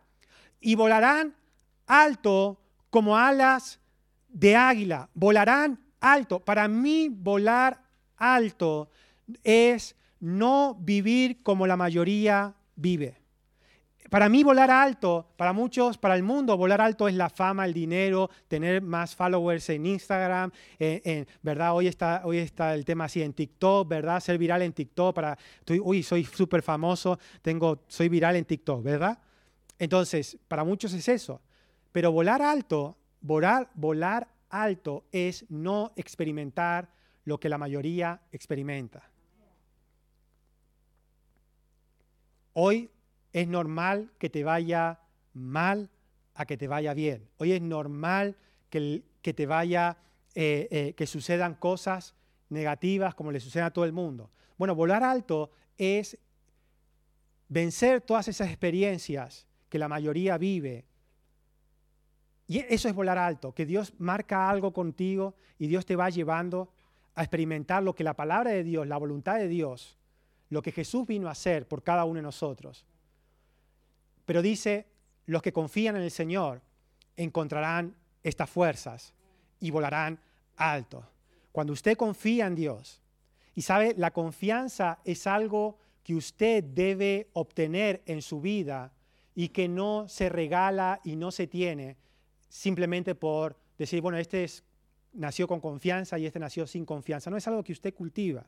Y 0.60 0.74
volarán 0.74 1.34
alto 1.86 2.60
como 2.90 3.16
alas 3.16 3.80
de 4.28 4.56
águila. 4.56 5.08
Volarán 5.14 5.80
alto. 6.00 6.40
Para 6.40 6.68
mí 6.68 7.08
volar 7.10 7.82
alto 8.16 8.90
es 9.44 9.96
no 10.20 10.76
vivir 10.80 11.42
como 11.42 11.66
la 11.66 11.76
mayoría 11.76 12.54
vive. 12.74 13.20
Para 14.10 14.28
mí 14.28 14.44
volar 14.44 14.70
alto, 14.70 15.26
para 15.36 15.52
muchos, 15.52 15.98
para 15.98 16.14
el 16.14 16.22
mundo, 16.22 16.56
volar 16.56 16.80
alto 16.80 17.08
es 17.08 17.14
la 17.14 17.28
fama, 17.28 17.64
el 17.64 17.72
dinero, 17.72 18.30
tener 18.46 18.80
más 18.80 19.16
followers 19.16 19.68
en 19.70 19.86
Instagram, 19.86 20.52
en, 20.78 21.26
¿verdad? 21.42 21.74
Hoy 21.74 21.88
está, 21.88 22.22
hoy 22.24 22.38
está 22.38 22.74
el 22.74 22.84
tema 22.84 23.04
así 23.04 23.22
en 23.22 23.32
TikTok, 23.32 23.88
¿verdad? 23.88 24.20
Ser 24.20 24.38
viral 24.38 24.62
en 24.62 24.72
TikTok, 24.72 25.14
para, 25.14 25.36
uy, 25.82 26.02
soy 26.02 26.24
súper 26.24 26.62
famoso, 26.62 27.18
tengo, 27.42 27.82
soy 27.88 28.08
viral 28.08 28.36
en 28.36 28.44
TikTok, 28.44 28.82
¿verdad? 28.82 29.18
Entonces, 29.78 30.38
para 30.46 30.62
muchos 30.62 30.92
es 30.92 31.08
eso. 31.08 31.40
Pero 31.90 32.12
volar 32.12 32.42
alto, 32.42 32.96
volar, 33.20 33.70
volar 33.74 34.28
alto 34.50 35.04
es 35.10 35.44
no 35.48 35.92
experimentar 35.96 36.88
lo 37.24 37.40
que 37.40 37.48
la 37.48 37.58
mayoría 37.58 38.20
experimenta. 38.30 39.10
Hoy 42.52 42.88
es 43.36 43.48
normal 43.48 44.10
que 44.18 44.30
te 44.30 44.44
vaya 44.44 44.98
mal 45.34 45.90
a 46.34 46.46
que 46.46 46.56
te 46.56 46.68
vaya 46.68 46.94
bien. 46.94 47.28
Hoy 47.36 47.52
es 47.52 47.60
normal 47.60 48.34
que, 48.70 49.02
te 49.20 49.44
vaya, 49.44 49.98
eh, 50.34 50.68
eh, 50.70 50.94
que 50.94 51.06
sucedan 51.06 51.54
cosas 51.54 52.14
negativas 52.48 53.14
como 53.14 53.30
le 53.30 53.40
suceden 53.40 53.66
a 53.66 53.72
todo 53.74 53.84
el 53.84 53.92
mundo. 53.92 54.30
Bueno, 54.56 54.74
volar 54.74 55.04
alto 55.04 55.50
es 55.76 56.16
vencer 57.48 58.00
todas 58.00 58.26
esas 58.28 58.48
experiencias 58.48 59.46
que 59.68 59.78
la 59.78 59.88
mayoría 59.88 60.38
vive. 60.38 60.86
Y 62.46 62.60
eso 62.60 62.88
es 62.88 62.94
volar 62.94 63.18
alto, 63.18 63.52
que 63.52 63.66
Dios 63.66 63.92
marca 63.98 64.48
algo 64.48 64.72
contigo 64.72 65.34
y 65.58 65.66
Dios 65.66 65.84
te 65.84 65.94
va 65.94 66.08
llevando 66.08 66.72
a 67.14 67.22
experimentar 67.22 67.82
lo 67.82 67.94
que 67.94 68.02
la 68.02 68.14
palabra 68.14 68.52
de 68.52 68.64
Dios, 68.64 68.86
la 68.86 68.96
voluntad 68.96 69.36
de 69.36 69.48
Dios, 69.48 69.98
lo 70.48 70.62
que 70.62 70.72
Jesús 70.72 71.06
vino 71.06 71.28
a 71.28 71.32
hacer 71.32 71.68
por 71.68 71.82
cada 71.82 72.06
uno 72.06 72.16
de 72.16 72.22
nosotros. 72.22 72.86
Pero 74.26 74.42
dice, 74.42 74.86
los 75.24 75.40
que 75.40 75.52
confían 75.52 75.96
en 75.96 76.02
el 76.02 76.10
Señor 76.10 76.60
encontrarán 77.16 77.96
estas 78.22 78.50
fuerzas 78.50 79.14
y 79.60 79.70
volarán 79.70 80.20
alto. 80.56 81.08
Cuando 81.52 81.72
usted 81.72 81.96
confía 81.96 82.46
en 82.46 82.54
Dios, 82.54 83.00
y 83.54 83.62
sabe, 83.62 83.94
la 83.96 84.12
confianza 84.12 84.98
es 85.04 85.26
algo 85.26 85.78
que 86.02 86.14
usted 86.14 86.62
debe 86.62 87.30
obtener 87.32 88.02
en 88.04 88.20
su 88.20 88.40
vida 88.40 88.92
y 89.34 89.48
que 89.48 89.66
no 89.66 90.08
se 90.08 90.28
regala 90.28 91.00
y 91.04 91.16
no 91.16 91.30
se 91.30 91.46
tiene 91.46 91.96
simplemente 92.48 93.14
por 93.14 93.56
decir, 93.78 94.00
bueno, 94.00 94.18
este 94.18 94.44
es, 94.44 94.62
nació 95.12 95.48
con 95.48 95.60
confianza 95.60 96.18
y 96.18 96.26
este 96.26 96.38
nació 96.38 96.66
sin 96.66 96.84
confianza. 96.84 97.30
No 97.30 97.36
es 97.36 97.46
algo 97.48 97.64
que 97.64 97.72
usted 97.72 97.94
cultiva. 97.94 98.46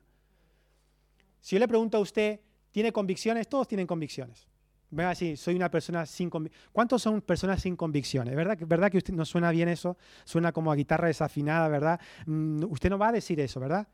Si 1.41 1.57
yo 1.57 1.61
le 1.61 1.69
pregunto 1.69 1.99
a 1.99 2.01
usted, 2.01 2.41
¿tiene 2.71 2.93
convicciones? 2.93 3.49
Todos 3.49 3.69
tienen 3.69 3.87
convicciones. 3.87 4.47
Venga, 4.91 5.15
sí, 5.15 5.37
soy 5.37 5.55
una 5.55 5.71
persona 5.71 6.07
sin 6.07 6.31
convicciones. 6.31 6.69
¿Cuántos 6.73 7.03
son 7.03 7.21
personas 7.21 7.61
sin 7.61 7.77
convicciones? 7.77 8.35
¿Verdad, 8.35 8.59
¿Verdad 8.67 8.91
que 8.91 8.99
usted 8.99 9.13
no 9.13 9.25
suena 9.25 9.51
bien 9.51 9.69
eso? 9.69 9.97
Suena 10.25 10.53
como 10.53 10.73
a 10.73 10.75
guitarra 10.75 11.09
desafinada, 11.09 11.69
¿verdad? 11.69 12.01
Mm, 12.27 12.65
usted 12.65 12.89
no 12.89 12.99
va 12.99 13.09
a 13.09 13.13
decir 13.13 13.39
eso, 13.41 13.61
¿verdad? 13.61 13.87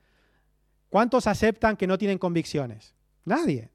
¿Cuántos 0.88 1.26
aceptan 1.26 1.76
que 1.76 1.86
no 1.86 1.98
tienen 1.98 2.18
convicciones? 2.18 2.94
Nadie. 3.24 3.70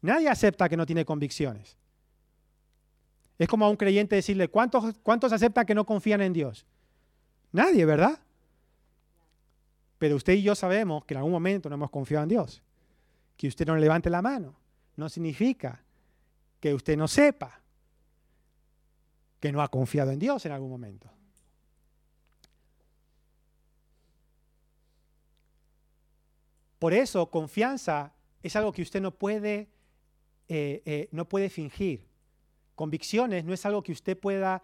Nadie 0.00 0.28
acepta 0.28 0.68
que 0.68 0.76
no 0.76 0.86
tiene 0.86 1.04
convicciones. 1.04 1.76
Es 3.38 3.46
como 3.46 3.66
a 3.66 3.68
un 3.68 3.76
creyente 3.76 4.16
decirle, 4.16 4.48
¿cuántos, 4.48 4.94
¿cuántos 5.02 5.32
aceptan 5.32 5.66
que 5.66 5.74
no 5.74 5.84
confían 5.84 6.22
en 6.22 6.32
Dios? 6.32 6.64
Nadie, 7.52 7.84
¿verdad? 7.84 8.18
Pero 9.98 10.16
usted 10.16 10.32
y 10.32 10.42
yo 10.42 10.54
sabemos 10.54 11.04
que 11.04 11.14
en 11.14 11.18
algún 11.18 11.32
momento 11.32 11.68
no 11.68 11.74
hemos 11.74 11.90
confiado 11.90 12.22
en 12.22 12.30
Dios. 12.30 12.62
Que 13.36 13.48
usted 13.48 13.66
no 13.66 13.76
levante 13.76 14.08
la 14.08 14.22
mano 14.22 14.56
no 14.98 15.08
significa 15.08 15.80
que 16.60 16.74
usted 16.74 16.96
no 16.96 17.08
sepa 17.08 17.60
que 19.40 19.52
no 19.52 19.62
ha 19.62 19.68
confiado 19.68 20.10
en 20.10 20.18
Dios 20.18 20.44
en 20.46 20.52
algún 20.52 20.70
momento. 20.70 21.10
Por 26.78 26.92
eso, 26.92 27.30
confianza 27.30 28.14
es 28.42 28.54
algo 28.56 28.72
que 28.72 28.82
usted 28.82 29.00
no 29.00 29.12
puede, 29.12 29.68
eh, 30.48 30.82
eh, 30.84 31.08
no 31.12 31.28
puede 31.28 31.50
fingir. 31.50 32.06
Convicciones 32.74 33.44
no 33.44 33.52
es 33.52 33.66
algo 33.66 33.82
que 33.82 33.92
usted 33.92 34.18
pueda 34.18 34.62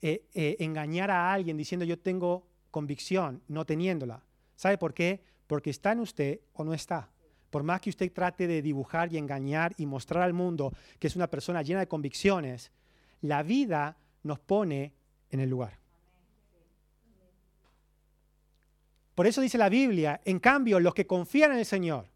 eh, 0.00 0.56
engañar 0.58 1.10
a 1.10 1.32
alguien 1.32 1.56
diciendo 1.56 1.84
yo 1.84 1.98
tengo 1.98 2.46
convicción, 2.70 3.42
no 3.46 3.64
teniéndola. 3.64 4.24
¿Sabe 4.56 4.78
por 4.78 4.94
qué? 4.94 5.22
porque 5.52 5.68
está 5.68 5.92
en 5.92 6.00
usted 6.00 6.40
o 6.54 6.64
no 6.64 6.72
está. 6.72 7.10
Por 7.52 7.64
más 7.64 7.82
que 7.82 7.90
usted 7.90 8.10
trate 8.10 8.46
de 8.46 8.62
dibujar 8.62 9.12
y 9.12 9.18
engañar 9.18 9.74
y 9.76 9.84
mostrar 9.84 10.22
al 10.22 10.32
mundo 10.32 10.72
que 10.98 11.06
es 11.06 11.16
una 11.16 11.26
persona 11.26 11.60
llena 11.60 11.80
de 11.80 11.86
convicciones, 11.86 12.72
la 13.20 13.42
vida 13.42 13.98
nos 14.22 14.38
pone 14.38 14.94
en 15.28 15.38
el 15.38 15.50
lugar. 15.50 15.78
Por 19.14 19.26
eso 19.26 19.42
dice 19.42 19.58
la 19.58 19.68
Biblia, 19.68 20.22
en 20.24 20.38
cambio, 20.38 20.80
los 20.80 20.94
que 20.94 21.06
confían 21.06 21.52
en 21.52 21.58
el 21.58 21.66
Señor, 21.66 22.06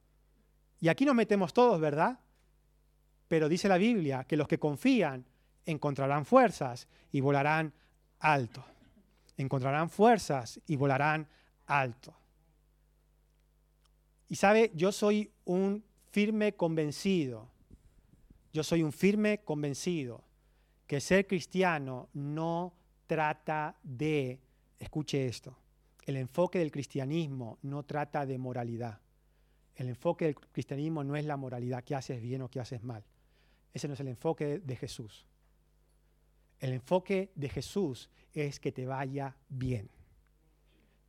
y 0.80 0.88
aquí 0.88 1.04
nos 1.04 1.14
metemos 1.14 1.52
todos, 1.52 1.78
¿verdad? 1.82 2.18
Pero 3.28 3.50
dice 3.50 3.68
la 3.68 3.76
Biblia 3.76 4.24
que 4.24 4.38
los 4.38 4.48
que 4.48 4.58
confían 4.58 5.26
encontrarán 5.66 6.24
fuerzas 6.24 6.88
y 7.12 7.20
volarán 7.20 7.74
alto. 8.20 8.64
Encontrarán 9.36 9.90
fuerzas 9.90 10.58
y 10.66 10.76
volarán 10.76 11.28
alto. 11.66 12.14
Y 14.28 14.36
sabe, 14.36 14.72
yo 14.74 14.92
soy 14.92 15.30
un 15.44 15.84
firme 16.10 16.54
convencido, 16.54 17.48
yo 18.52 18.64
soy 18.64 18.82
un 18.82 18.92
firme 18.92 19.38
convencido 19.44 20.24
que 20.86 21.00
ser 21.00 21.26
cristiano 21.26 22.08
no 22.14 22.72
trata 23.06 23.76
de, 23.82 24.40
escuche 24.78 25.26
esto, 25.26 25.56
el 26.04 26.16
enfoque 26.16 26.58
del 26.58 26.70
cristianismo 26.70 27.58
no 27.62 27.82
trata 27.82 28.24
de 28.24 28.38
moralidad. 28.38 29.00
El 29.74 29.88
enfoque 29.88 30.26
del 30.26 30.36
cristianismo 30.36 31.04
no 31.04 31.16
es 31.16 31.26
la 31.26 31.36
moralidad, 31.36 31.84
qué 31.84 31.94
haces 31.94 32.22
bien 32.22 32.42
o 32.42 32.48
qué 32.48 32.60
haces 32.60 32.82
mal. 32.82 33.04
Ese 33.74 33.88
no 33.88 33.94
es 33.94 34.00
el 34.00 34.08
enfoque 34.08 34.60
de 34.60 34.76
Jesús. 34.76 35.26
El 36.60 36.72
enfoque 36.72 37.30
de 37.34 37.48
Jesús 37.48 38.08
es 38.32 38.58
que 38.58 38.72
te 38.72 38.86
vaya 38.86 39.36
bien. 39.48 39.90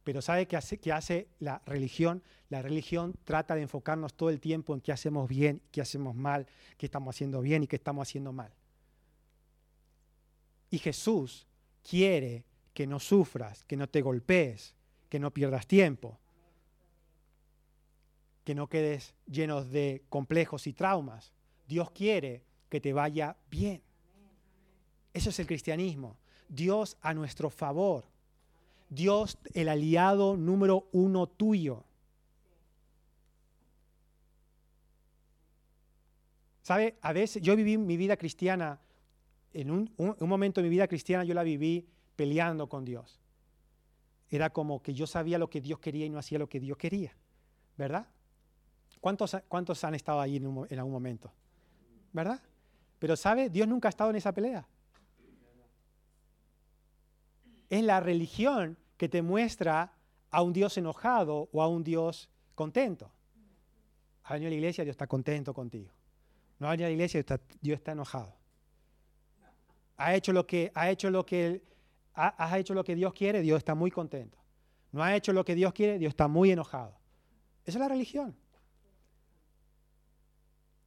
Pero 0.08 0.22
¿sabe 0.22 0.48
qué 0.48 0.56
hace, 0.56 0.80
hace 0.94 1.28
la 1.42 1.62
religión? 1.66 2.24
La 2.48 2.62
religión 2.62 3.14
trata 3.26 3.56
de 3.56 3.64
enfocarnos 3.64 4.14
todo 4.14 4.30
el 4.30 4.40
tiempo 4.40 4.74
en 4.74 4.80
qué 4.80 4.94
hacemos 4.94 5.28
bien, 5.28 5.62
qué 5.70 5.82
hacemos 5.82 6.16
mal, 6.16 6.48
qué 6.78 6.86
estamos 6.86 7.14
haciendo 7.14 7.42
bien 7.42 7.64
y 7.64 7.68
qué 7.68 7.76
estamos 7.76 8.08
haciendo 8.08 8.32
mal. 8.32 8.54
Y 10.70 10.78
Jesús 10.78 11.46
quiere 11.84 12.46
que 12.74 12.88
no 12.88 13.02
sufras, 13.02 13.66
que 13.66 13.76
no 13.76 13.90
te 13.90 14.02
golpees, 14.02 14.76
que 15.10 15.20
no 15.20 15.32
pierdas 15.32 15.68
tiempo, 15.68 16.18
que 18.46 18.56
no 18.56 18.68
quedes 18.70 19.14
llenos 19.30 19.70
de 19.70 20.06
complejos 20.08 20.68
y 20.68 20.72
traumas. 20.72 21.34
Dios 21.68 21.92
quiere 21.92 22.46
que 22.70 22.80
te 22.80 22.94
vaya 22.94 23.36
bien. 23.52 23.82
Eso 25.14 25.32
es 25.32 25.40
el 25.40 25.48
cristianismo. 25.48 26.16
Dios 26.48 26.96
a 27.02 27.14
nuestro 27.14 27.50
favor. 27.50 28.06
Dios 28.90 29.38
el 29.54 29.70
aliado 29.70 30.38
número 30.38 30.88
uno 30.92 31.28
tuyo. 31.28 31.84
¿Sabe? 36.62 36.98
A 37.02 37.14
veces 37.14 37.42
yo 37.42 37.56
viví 37.56 37.78
mi 37.78 37.96
vida 37.96 38.18
cristiana, 38.18 38.80
en 39.54 39.72
un, 39.72 39.94
un, 39.98 40.16
momento 40.28 40.62
de 40.62 40.66
mi 40.68 40.70
vida 40.70 40.88
cristiana 40.88 41.24
yo 41.24 41.34
la 41.34 41.44
viví 41.44 41.88
peleando 42.16 42.68
con 42.68 42.84
Dios. 42.84 43.20
Era 44.30 44.50
como 44.50 44.82
que 44.82 44.94
yo 44.94 45.08
sabía 45.08 45.38
lo 45.38 45.50
que 45.50 45.62
Dios 45.62 45.80
quería 45.80 46.06
y 46.06 46.10
no 46.10 46.20
hacía 46.20 46.40
lo 46.40 46.50
que 46.50 46.60
Dios 46.60 46.78
quería. 46.78 47.16
¿Verdad? 47.78 48.08
¿Cuántos, 49.00 49.38
cuántos 49.48 49.84
han 49.84 49.96
estado 49.96 50.20
ahí 50.20 50.36
en, 50.38 50.66
en 50.70 50.80
algún 50.80 50.92
momento? 50.92 51.32
¿Verdad? 52.12 52.42
Pero 53.00 53.16
¿sabe? 53.16 53.50
Dios 53.50 53.68
nunca 53.68 53.88
ha 53.88 53.92
estado 53.92 54.10
en 54.10 54.18
esa 54.18 54.34
pelea. 54.34 54.68
Es 57.70 57.84
la 57.84 58.00
religión 58.00 58.78
que 58.98 59.10
te 59.10 59.22
muestra 59.22 59.94
a 60.32 60.42
un 60.42 60.54
Dios 60.54 60.78
enojado 60.78 61.50
o 61.52 61.62
a 61.62 61.68
un 61.68 61.84
Dios 61.84 62.30
contento. 62.56 63.12
Ha 64.24 64.34
venido 64.34 64.48
a 64.48 64.52
la 64.52 64.56
iglesia, 64.56 64.84
Dios 64.84 64.94
está 64.94 65.08
contento 65.08 65.54
contigo. 65.54 65.92
No 66.60 66.68
ha 66.68 66.72
venido 66.72 66.88
a 66.88 66.90
la 66.90 66.94
iglesia, 66.94 67.24
Dios 67.62 67.78
está, 67.78 67.92
enojado. 67.92 68.36
Ha 69.98 70.16
hecho 70.16 70.34
lo 70.34 70.46
que, 70.46 70.72
ha 70.76 70.90
hecho 70.90 71.10
lo 71.10 71.26
que, 71.26 71.64
has 72.14 72.58
hecho 72.58 72.74
lo 72.74 72.84
que 72.84 72.96
Dios 72.96 73.14
quiere, 73.14 73.42
Dios 73.42 73.58
está 73.58 73.76
muy 73.76 73.92
contento. 73.92 74.38
No 74.92 75.04
ha 75.04 75.16
hecho 75.16 75.34
lo 75.34 75.46
que 75.46 75.56
Dios 75.56 75.74
quiere, 75.74 75.98
Dios 76.00 76.10
está 76.10 76.28
muy 76.28 76.52
enojado. 76.52 76.98
Esa 77.66 77.78
es 77.78 77.82
la 77.82 77.88
religión. 77.88 78.36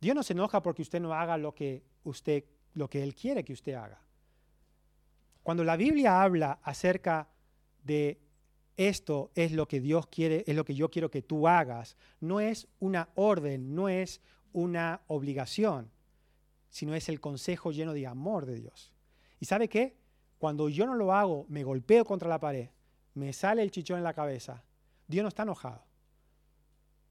Dios 0.01 0.15
no 0.15 0.23
se 0.23 0.33
enoja 0.33 0.63
porque 0.63 0.83
usted 0.83 1.01
no 1.01 1.13
haga 1.13 1.37
lo 1.37 1.55
que 1.55 1.85
usted, 2.05 2.45
lo 2.75 2.89
que 2.89 3.03
Él 3.03 3.15
quiere 3.15 3.45
que 3.45 3.53
usted 3.53 3.75
haga. 3.75 4.01
Cuando 5.43 5.65
la 5.65 5.77
Biblia 5.77 6.23
habla 6.23 6.61
acerca 6.63 7.29
de 7.83 8.21
esto 8.77 9.31
es 9.35 9.53
lo 9.53 9.69
que 9.69 9.81
Dios 9.81 10.07
quiere, 10.07 10.45
es 10.47 10.55
lo 10.55 10.65
que 10.65 10.75
yo 10.75 10.91
quiero 10.91 11.11
que 11.11 11.23
tú 11.23 11.49
hagas, 11.49 11.97
no 12.21 12.41
es 12.41 12.69
una 12.79 13.09
orden, 13.15 13.75
no 13.75 13.89
es 13.89 14.21
una 14.53 15.03
obligación, 15.07 15.91
sino 16.71 16.95
es 16.95 17.09
el 17.09 17.21
consejo 17.21 17.73
lleno 17.73 17.93
de 17.93 18.07
amor 18.07 18.47
de 18.47 18.55
Dios. 18.55 18.93
¿Y 19.39 19.47
sabe 19.47 19.69
qué? 19.69 19.97
Cuando 20.39 20.69
yo 20.69 20.87
no 20.87 20.95
lo 20.95 21.13
hago, 21.13 21.47
me 21.49 21.65
golpeo 21.65 22.05
contra 22.05 22.29
la 22.29 22.41
pared, 22.41 22.71
me 23.15 23.33
sale 23.33 23.63
el 23.63 23.71
chichón 23.71 23.99
en 23.99 24.05
la 24.05 24.15
cabeza, 24.15 24.65
Dios 25.07 25.23
no 25.23 25.29
está 25.29 25.43
enojado. 25.43 25.85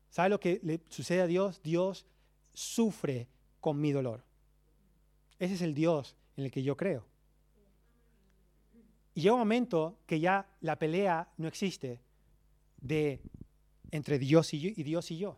¿Sabe 0.10 0.30
lo 0.30 0.40
que 0.40 0.60
le 0.64 0.82
sucede 0.90 1.22
a 1.22 1.28
Dios? 1.28 1.62
Dios 1.62 2.08
sufre 2.54 3.28
con 3.60 3.80
mi 3.80 3.92
dolor. 3.92 4.24
Ese 5.38 5.54
es 5.54 5.62
el 5.62 5.76
Dios 5.76 6.16
en 6.36 6.46
el 6.46 6.52
que 6.52 6.64
yo 6.64 6.76
creo. 6.76 7.06
Y 9.14 9.22
llega 9.22 9.34
un 9.34 9.40
momento 9.40 9.98
que 10.06 10.20
ya 10.20 10.48
la 10.62 10.78
pelea 10.78 11.28
no 11.38 11.48
existe 11.48 12.00
de 12.82 13.22
entre 13.92 14.20
Dios 14.20 14.54
y, 14.54 14.60
yo, 14.60 14.70
y 14.76 14.84
Dios 14.84 15.12
y 15.12 15.18
yo. 15.18 15.38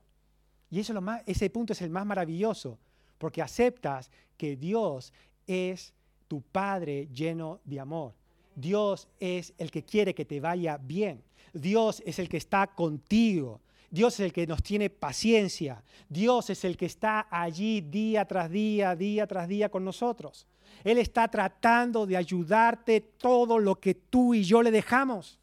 Y 0.70 0.80
eso 0.80 0.94
lo 0.94 1.02
más, 1.02 1.22
ese 1.26 1.50
punto 1.50 1.74
es 1.74 1.82
el 1.82 1.90
más 1.90 2.06
maravilloso, 2.06 2.80
porque 3.18 3.42
aceptas 3.42 4.10
que 4.38 4.56
Dios 4.56 5.14
es 5.46 5.94
tu 6.28 6.42
Padre 6.42 7.08
lleno 7.14 7.60
de 7.66 7.80
amor. 7.80 8.14
Dios 8.56 9.08
es 9.20 9.54
el 9.58 9.72
que 9.72 9.84
quiere 9.84 10.14
que 10.14 10.26
te 10.26 10.40
vaya 10.40 10.78
bien. 10.78 11.24
Dios 11.54 12.02
es 12.06 12.20
el 12.20 12.30
que 12.30 12.38
está 12.38 12.68
contigo. 12.68 13.62
Dios 13.90 14.14
es 14.16 14.20
el 14.22 14.34
que 14.34 14.48
nos 14.48 14.64
tiene 14.64 14.90
paciencia. 14.90 15.84
Dios 16.08 16.50
es 16.50 16.64
el 16.64 16.78
que 16.78 16.86
está 16.86 17.28
allí 17.30 17.82
día 17.82 18.26
tras 18.26 18.50
día, 18.50 18.96
día 18.96 19.28
tras 19.28 19.48
día 19.48 19.70
con 19.70 19.84
nosotros. 19.84 20.48
Él 20.84 20.98
está 20.98 21.28
tratando 21.28 22.06
de 22.06 22.18
ayudarte 22.18 23.02
todo 23.02 23.60
lo 23.60 23.80
que 23.80 23.94
tú 23.96 24.34
y 24.34 24.44
yo 24.44 24.62
le 24.62 24.72
dejamos. 24.72 25.40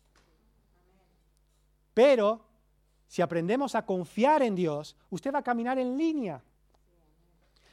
Pero 1.94 2.44
si 3.06 3.22
aprendemos 3.22 3.74
a 3.74 3.84
confiar 3.84 4.42
en 4.42 4.54
Dios, 4.54 4.96
usted 5.10 5.32
va 5.32 5.38
a 5.38 5.42
caminar 5.42 5.78
en 5.78 5.96
línea. 5.96 6.42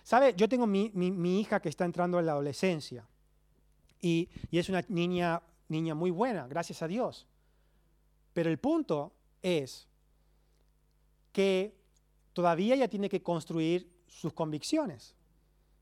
¿Sabe? 0.03 0.33
Yo 0.35 0.47
tengo 0.47 0.67
mi, 0.67 1.39
hija 1.39 1.59
que 1.59 1.69
está 1.69 1.85
entrando 1.85 2.19
en 2.19 2.25
la 2.25 2.33
adolescencia 2.33 3.07
y, 4.01 4.29
y 4.51 4.59
es 4.59 4.69
una 4.69 4.83
niña, 4.87 5.41
niña 5.67 5.95
muy 5.95 6.11
buena, 6.11 6.47
gracias 6.47 6.81
a 6.81 6.87
Dios. 6.87 7.27
Pero 8.33 8.49
el 8.49 8.59
punto 8.59 9.13
es 9.41 9.87
que 11.31 11.75
todavía 12.33 12.75
ella 12.75 12.87
tiene 12.87 13.09
que 13.09 13.23
construir 13.23 13.89
sus 14.07 14.33
convicciones, 14.33 15.15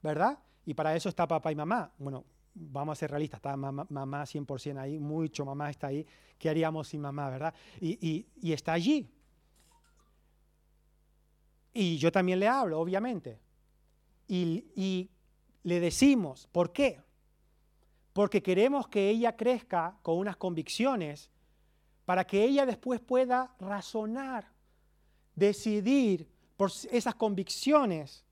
¿verdad? 0.01 0.39
Y 0.65 0.73
para 0.73 0.95
eso 0.95 1.09
está 1.09 1.27
papá 1.27 1.51
y 1.51 1.55
mamá. 1.55 1.91
Bueno, 1.97 2.23
vamos 2.53 2.97
a 2.97 2.99
ser 2.99 3.11
realistas, 3.11 3.39
está 3.39 3.55
mamá, 3.57 4.23
100% 4.23 4.77
ahí, 4.77 4.99
mucho 4.99 5.45
mamá 5.45 5.69
está 5.69 5.87
ahí. 5.87 6.05
¿Qué 6.37 6.49
haríamos 6.49 6.87
sin 6.87 7.01
mamá, 7.01 7.29
verdad? 7.29 7.53
Y, 7.79 8.25
está 8.41 8.73
allí. 8.73 9.09
Y 11.73 11.97
yo 11.97 12.11
también 12.11 12.39
le 12.39 12.47
hablo, 12.47 12.79
obviamente. 12.79 13.39
Y 14.27 15.09
le 15.63 15.79
decimos, 15.79 16.47
¿por 16.51 16.71
qué? 16.71 17.01
Porque 18.13 18.43
queremos 18.43 18.87
que 18.87 19.09
ella 19.09 19.35
crezca 19.35 19.97
con 20.01 20.17
unas 20.17 20.37
convicciones 20.37 21.31
para 22.05 22.25
que 22.25 22.43
ella 22.43 22.65
después 22.65 22.99
pueda 22.99 23.55
razonar, 23.59 24.51
decidir 25.35 26.29
por 26.57 26.69
esas 26.91 27.15
convicciones 27.15 28.23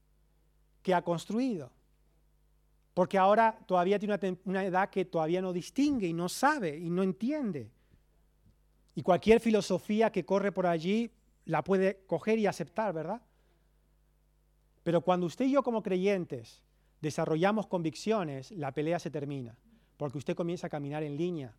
que 0.84 0.94
ha 0.94 1.02
construido. 1.02 1.72
Porque 2.94 3.18
ahora 3.18 3.58
todavía 3.66 3.98
tiene 4.00 4.18
una, 4.46 4.66
edad 4.66 4.90
que 4.90 5.06
todavía 5.06 5.42
no 5.42 5.54
distingue 5.54 6.08
y 6.08 6.14
no 6.14 6.28
sabe 6.28 6.78
y 6.78 6.90
no 6.90 7.04
entiende. 7.04 7.72
Y 8.96 9.02
cualquier 9.02 9.40
filosofía 9.40 10.12
que 10.12 10.26
corre 10.26 10.52
por 10.52 10.68
allí 10.68 11.12
la 11.46 11.64
puede 11.64 12.04
coger 12.06 12.38
y 12.40 12.48
aceptar, 12.48 12.94
¿verdad? 12.94 13.22
Pero 14.84 15.02
cuando 15.02 15.26
usted 15.26 15.46
y 15.46 15.52
yo 15.52 15.64
como 15.64 15.82
creyentes 15.82 16.64
desarrollamos 17.00 17.68
convicciones, 17.68 18.52
la 18.52 18.74
pelea 18.74 19.00
se 19.00 19.10
termina, 19.10 19.56
porque 19.98 20.18
usted 20.18 20.36
comienza 20.36 20.68
a 20.68 20.70
caminar 20.70 21.04
en 21.04 21.16
línea 21.16 21.56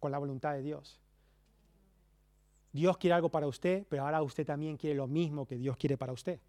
con 0.00 0.10
la 0.10 0.18
voluntad 0.18 0.54
de 0.54 0.62
Dios. 0.62 1.00
Dios 2.72 2.96
quiere 2.96 3.14
algo 3.14 3.28
para 3.28 3.46
usted, 3.46 3.86
pero 3.88 4.04
ahora 4.04 4.22
usted 4.22 4.46
también 4.46 4.76
quiere 4.76 4.96
lo 4.96 5.06
mismo 5.06 5.46
que 5.46 5.56
Dios 5.56 5.76
quiere 5.76 5.96
para 5.96 6.12
usted. 6.12 6.40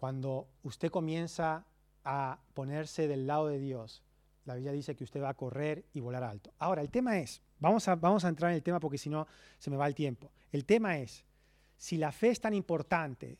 Cuando 0.00 0.48
usted 0.62 0.90
comienza 0.90 1.66
a 2.04 2.38
ponerse 2.54 3.06
del 3.06 3.26
lado 3.26 3.48
de 3.48 3.58
Dios, 3.58 4.02
la 4.46 4.54
Biblia 4.54 4.72
dice 4.72 4.96
que 4.96 5.04
usted 5.04 5.20
va 5.20 5.28
a 5.28 5.34
correr 5.34 5.84
y 5.92 6.00
volar 6.00 6.22
alto. 6.22 6.54
Ahora, 6.58 6.80
el 6.80 6.88
tema 6.88 7.18
es, 7.18 7.42
vamos 7.58 7.86
a, 7.86 7.96
vamos 7.96 8.24
a 8.24 8.30
entrar 8.30 8.50
en 8.50 8.54
el 8.54 8.62
tema 8.62 8.80
porque 8.80 8.96
si 8.96 9.10
no 9.10 9.26
se 9.58 9.68
me 9.68 9.76
va 9.76 9.86
el 9.86 9.94
tiempo. 9.94 10.32
El 10.52 10.64
tema 10.64 10.96
es, 10.96 11.26
si 11.76 11.98
la 11.98 12.12
fe 12.12 12.30
es 12.30 12.40
tan 12.40 12.54
importante, 12.54 13.36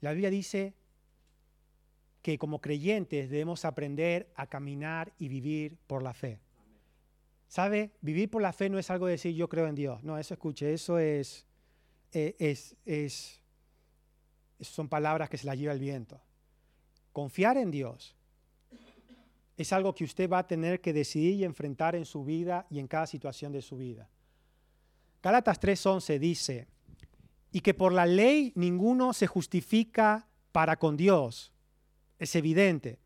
la 0.00 0.12
Biblia 0.12 0.30
dice 0.30 0.72
que 2.22 2.38
como 2.38 2.60
creyentes 2.60 3.28
debemos 3.28 3.64
aprender 3.64 4.30
a 4.36 4.46
caminar 4.46 5.12
y 5.18 5.26
vivir 5.26 5.78
por 5.88 6.04
la 6.04 6.14
fe. 6.14 6.38
¿Sabe? 7.48 7.90
Vivir 8.02 8.30
por 8.30 8.40
la 8.40 8.52
fe 8.52 8.70
no 8.70 8.78
es 8.78 8.88
algo 8.88 9.06
de 9.06 9.14
decir 9.14 9.34
yo 9.34 9.48
creo 9.48 9.66
en 9.66 9.74
Dios. 9.74 10.04
No, 10.04 10.16
eso 10.16 10.32
escuche, 10.32 10.72
eso 10.72 11.00
es, 11.00 11.44
eh, 12.12 12.36
es, 12.38 13.39
son 14.60 14.88
palabras 14.88 15.28
que 15.28 15.38
se 15.38 15.46
las 15.46 15.58
lleva 15.58 15.72
el 15.72 15.78
viento. 15.78 16.20
Confiar 17.12 17.56
en 17.56 17.70
Dios 17.70 18.14
es 19.56 19.72
algo 19.72 19.94
que 19.94 20.04
usted 20.04 20.30
va 20.30 20.38
a 20.38 20.46
tener 20.46 20.80
que 20.80 20.92
decidir 20.92 21.34
y 21.34 21.44
enfrentar 21.44 21.94
en 21.94 22.04
su 22.04 22.24
vida 22.24 22.66
y 22.70 22.78
en 22.78 22.86
cada 22.86 23.06
situación 23.06 23.52
de 23.52 23.62
su 23.62 23.76
vida. 23.76 24.08
Gálatas 25.22 25.60
3:11 25.60 26.18
dice, 26.18 26.66
y 27.52 27.60
que 27.60 27.74
por 27.74 27.92
la 27.92 28.06
ley 28.06 28.52
ninguno 28.54 29.12
se 29.12 29.26
justifica 29.26 30.26
para 30.52 30.76
con 30.76 30.96
Dios. 30.96 31.52
Es 32.18 32.34
evidente. 32.36 32.98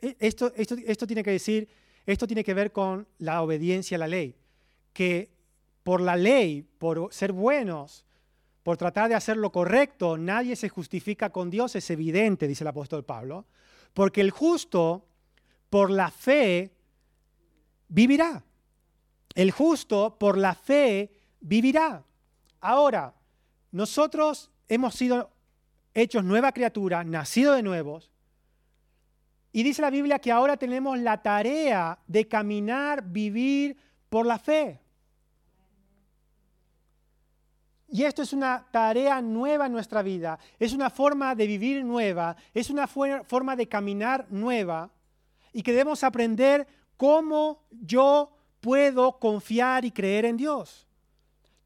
E, 0.00 0.16
esto, 0.18 0.52
esto, 0.56 0.74
esto 0.84 1.06
tiene 1.06 1.22
que 1.22 1.30
decir, 1.30 1.68
esto 2.06 2.26
tiene 2.26 2.42
que 2.42 2.54
ver 2.54 2.72
con 2.72 3.06
la 3.18 3.42
obediencia 3.42 3.96
a 3.96 3.98
la 3.98 4.08
ley. 4.08 4.34
Que 4.92 5.30
por 5.82 6.00
la 6.00 6.16
ley, 6.16 6.62
por 6.78 7.12
ser 7.12 7.32
buenos, 7.32 8.04
por 8.62 8.76
tratar 8.76 9.08
de 9.08 9.14
hacer 9.14 9.36
lo 9.36 9.50
correcto, 9.50 10.16
nadie 10.16 10.56
se 10.56 10.68
justifica 10.68 11.30
con 11.30 11.50
Dios, 11.50 11.74
es 11.74 11.90
evidente, 11.90 12.46
dice 12.46 12.64
el 12.64 12.68
apóstol 12.68 13.04
Pablo, 13.04 13.46
porque 13.92 14.20
el 14.20 14.30
justo 14.30 15.06
por 15.68 15.90
la 15.90 16.10
fe 16.10 16.72
vivirá. 17.88 18.44
El 19.34 19.50
justo 19.50 20.18
por 20.18 20.38
la 20.38 20.54
fe 20.54 21.10
vivirá. 21.40 22.04
Ahora, 22.60 23.14
nosotros 23.70 24.50
hemos 24.68 24.94
sido 24.94 25.30
hechos 25.94 26.24
nueva 26.24 26.52
criatura, 26.52 27.02
nacido 27.04 27.54
de 27.54 27.62
nuevos, 27.62 28.10
y 29.52 29.62
dice 29.62 29.82
la 29.82 29.90
Biblia 29.90 30.18
que 30.18 30.32
ahora 30.32 30.56
tenemos 30.56 30.98
la 30.98 31.22
tarea 31.22 31.98
de 32.06 32.26
caminar, 32.26 33.02
vivir 33.04 33.76
por 34.08 34.24
la 34.24 34.38
fe. 34.38 34.81
Y 37.92 38.04
esto 38.04 38.22
es 38.22 38.32
una 38.32 38.66
tarea 38.70 39.20
nueva 39.20 39.66
en 39.66 39.72
nuestra 39.72 40.00
vida, 40.00 40.38
es 40.58 40.72
una 40.72 40.88
forma 40.88 41.34
de 41.34 41.46
vivir 41.46 41.84
nueva, 41.84 42.34
es 42.54 42.70
una 42.70 42.86
forma 42.86 43.54
de 43.54 43.68
caminar 43.68 44.26
nueva 44.30 44.90
y 45.52 45.62
que 45.62 45.72
debemos 45.72 46.02
aprender 46.02 46.66
cómo 46.96 47.66
yo 47.70 48.34
puedo 48.62 49.18
confiar 49.18 49.84
y 49.84 49.90
creer 49.90 50.24
en 50.24 50.38
Dios. 50.38 50.86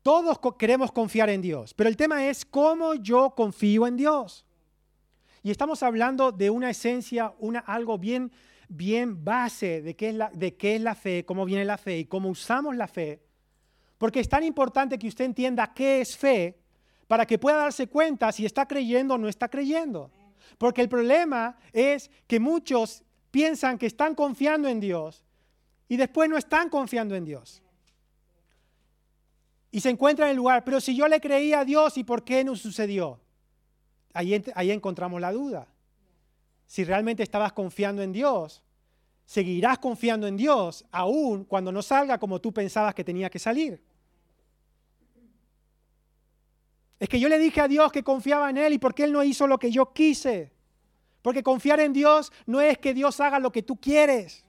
Todos 0.02 0.40
queremos 0.58 0.90
confiar 0.90 1.30
en 1.30 1.42
Dios, 1.42 1.72
pero 1.74 1.88
el 1.88 1.96
tema 1.96 2.26
es 2.26 2.44
cómo 2.44 2.94
yo 2.94 3.30
confío 3.36 3.86
en 3.86 3.96
Dios. 3.96 4.44
Y 5.44 5.52
estamos 5.52 5.84
hablando 5.84 6.32
de 6.32 6.50
una 6.50 6.70
esencia, 6.70 7.34
algo 7.66 7.98
bien, 7.98 8.32
bien 8.68 9.24
base 9.24 9.80
de 9.80 9.94
qué, 9.94 10.08
es 10.08 10.14
la, 10.16 10.30
de 10.30 10.56
qué 10.56 10.74
es 10.74 10.82
la 10.82 10.96
fe, 10.96 11.24
cómo 11.24 11.44
viene 11.44 11.64
la 11.64 11.78
fe 11.78 11.98
y 12.00 12.04
cómo 12.06 12.30
usamos 12.30 12.74
la 12.74 12.88
fe. 12.88 13.25
Porque 13.98 14.20
es 14.20 14.28
tan 14.28 14.44
importante 14.44 14.98
que 14.98 15.08
usted 15.08 15.24
entienda 15.24 15.72
qué 15.72 16.00
es 16.00 16.16
fe 16.16 16.58
para 17.06 17.26
que 17.26 17.38
pueda 17.38 17.58
darse 17.58 17.86
cuenta 17.86 18.32
si 18.32 18.44
está 18.44 18.66
creyendo 18.66 19.14
o 19.14 19.18
no 19.18 19.28
está 19.28 19.48
creyendo. 19.48 20.10
Porque 20.58 20.82
el 20.82 20.88
problema 20.88 21.56
es 21.72 22.10
que 22.26 22.40
muchos 22.40 23.02
piensan 23.30 23.78
que 23.78 23.86
están 23.86 24.14
confiando 24.14 24.68
en 24.68 24.80
Dios 24.80 25.24
y 25.88 25.96
después 25.96 26.28
no 26.28 26.36
están 26.36 26.68
confiando 26.68 27.14
en 27.14 27.24
Dios. 27.24 27.62
Y 29.70 29.80
se 29.80 29.90
encuentran 29.90 30.28
en 30.28 30.30
el 30.30 30.36
lugar, 30.36 30.64
pero 30.64 30.80
si 30.80 30.96
yo 30.96 31.06
le 31.06 31.20
creía 31.20 31.60
a 31.60 31.64
Dios, 31.64 31.98
¿y 31.98 32.04
por 32.04 32.24
qué 32.24 32.44
no 32.44 32.56
sucedió? 32.56 33.20
Ahí, 34.14 34.42
ahí 34.54 34.70
encontramos 34.70 35.20
la 35.20 35.32
duda. 35.32 35.68
Si 36.66 36.82
realmente 36.82 37.22
estabas 37.22 37.52
confiando 37.52 38.02
en 38.02 38.12
Dios, 38.12 38.62
seguirás 39.26 39.78
confiando 39.78 40.26
en 40.26 40.36
Dios 40.36 40.84
aún 40.90 41.44
cuando 41.44 41.70
no 41.70 41.82
salga 41.82 42.18
como 42.18 42.40
tú 42.40 42.52
pensabas 42.52 42.94
que 42.94 43.04
tenía 43.04 43.28
que 43.28 43.38
salir. 43.38 43.82
Es 46.98 47.08
que 47.08 47.20
yo 47.20 47.28
le 47.28 47.38
dije 47.38 47.60
a 47.60 47.68
Dios 47.68 47.92
que 47.92 48.02
confiaba 48.02 48.48
en 48.48 48.56
Él 48.56 48.74
y 48.74 48.78
porque 48.78 49.04
Él 49.04 49.12
no 49.12 49.22
hizo 49.22 49.46
lo 49.46 49.58
que 49.58 49.70
yo 49.70 49.92
quise. 49.92 50.52
Porque 51.22 51.42
confiar 51.42 51.80
en 51.80 51.92
Dios 51.92 52.32
no 52.46 52.60
es 52.60 52.78
que 52.78 52.94
Dios 52.94 53.20
haga 53.20 53.38
lo 53.38 53.52
que 53.52 53.62
tú 53.62 53.76
quieres. 53.76 54.44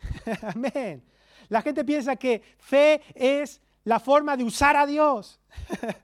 Amén. 0.42 1.04
La 1.48 1.62
gente 1.62 1.84
piensa 1.84 2.16
que 2.16 2.42
fe 2.58 3.02
es 3.14 3.60
la 3.84 4.00
forma 4.00 4.36
de 4.36 4.44
usar 4.44 4.76
a 4.76 4.86
Dios. 4.86 5.38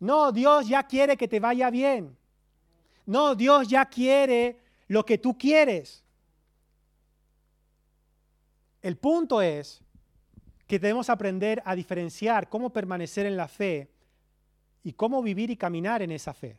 no, 0.00 0.32
Dios 0.32 0.66
ya 0.66 0.82
quiere 0.82 1.16
que 1.16 1.28
te 1.28 1.40
vaya 1.40 1.70
bien. 1.70 2.16
No, 3.06 3.34
Dios 3.34 3.68
ya 3.68 3.86
quiere 3.86 4.60
lo 4.88 5.04
que 5.04 5.18
tú 5.18 5.36
quieres. 5.36 6.02
El 8.82 8.96
punto 8.96 9.40
es 9.40 9.83
que 10.66 10.78
debemos 10.78 11.10
aprender 11.10 11.62
a 11.64 11.74
diferenciar 11.74 12.48
cómo 12.48 12.70
permanecer 12.70 13.26
en 13.26 13.36
la 13.36 13.48
fe 13.48 13.90
y 14.82 14.92
cómo 14.92 15.22
vivir 15.22 15.50
y 15.50 15.56
caminar 15.56 16.02
en 16.02 16.10
esa 16.10 16.32
fe. 16.32 16.58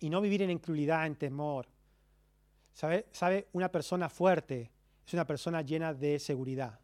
Y 0.00 0.10
no 0.10 0.20
vivir 0.20 0.42
en 0.42 0.50
incredulidad, 0.50 1.06
en 1.06 1.16
temor. 1.16 1.66
¿Sabe? 2.74 3.06
¿Sabe? 3.12 3.48
Una 3.52 3.70
persona 3.70 4.08
fuerte 4.08 4.70
es 5.06 5.14
una 5.14 5.26
persona 5.26 5.62
llena 5.62 5.94
de 5.94 6.18
seguridad. 6.18 6.78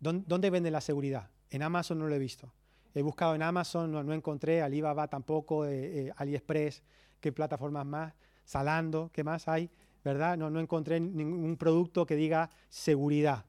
¿Dónde 0.00 0.50
venden 0.50 0.72
la 0.72 0.80
seguridad? 0.80 1.30
En 1.50 1.62
Amazon 1.62 1.98
no 1.98 2.08
lo 2.08 2.14
he 2.14 2.18
visto. 2.18 2.52
He 2.94 3.02
buscado 3.02 3.34
en 3.34 3.42
Amazon, 3.42 3.90
no, 3.90 4.12
encontré, 4.12 4.62
Alibaba 4.62 5.08
tampoco, 5.08 5.64
eh, 5.64 6.06
eh, 6.06 6.12
AliExpress, 6.16 6.82
qué 7.20 7.32
plataformas 7.32 7.86
más, 7.86 8.14
Salando, 8.44 9.10
¿qué 9.12 9.24
más 9.24 9.48
hay? 9.48 9.70
¿Verdad? 10.04 10.36
No, 10.36 10.50
no 10.50 10.60
encontré 10.60 11.00
ningún 11.00 11.56
producto 11.56 12.04
que 12.04 12.14
diga 12.14 12.50
seguridad 12.68 13.46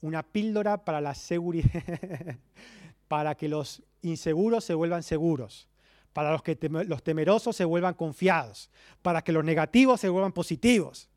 una 0.00 0.22
píldora 0.22 0.84
para 0.84 1.00
la 1.00 1.14
seguridad, 1.14 1.70
para 3.08 3.34
que 3.34 3.48
los 3.48 3.82
inseguros 4.02 4.64
se 4.64 4.74
vuelvan 4.74 5.02
seguros, 5.02 5.68
para 6.12 6.32
los 6.32 6.42
que 6.42 6.58
los 6.86 7.02
temerosos 7.02 7.56
se 7.56 7.64
vuelvan 7.64 7.94
confiados, 7.94 8.70
para 9.02 9.22
que 9.22 9.32
los 9.32 9.44
negativos 9.44 10.00
se 10.00 10.08
vuelvan 10.08 10.32
positivos, 10.32 11.08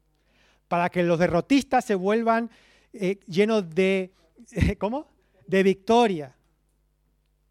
para 0.68 0.90
que 0.90 1.04
los 1.04 1.20
derrotistas 1.20 1.86
se 1.86 1.96
vuelvan 1.96 2.50
eh, 2.94 3.20
llenos 3.28 3.70
de, 3.74 4.14
¿cómo? 4.80 5.08
De 5.48 5.64
victoria. 5.64 6.36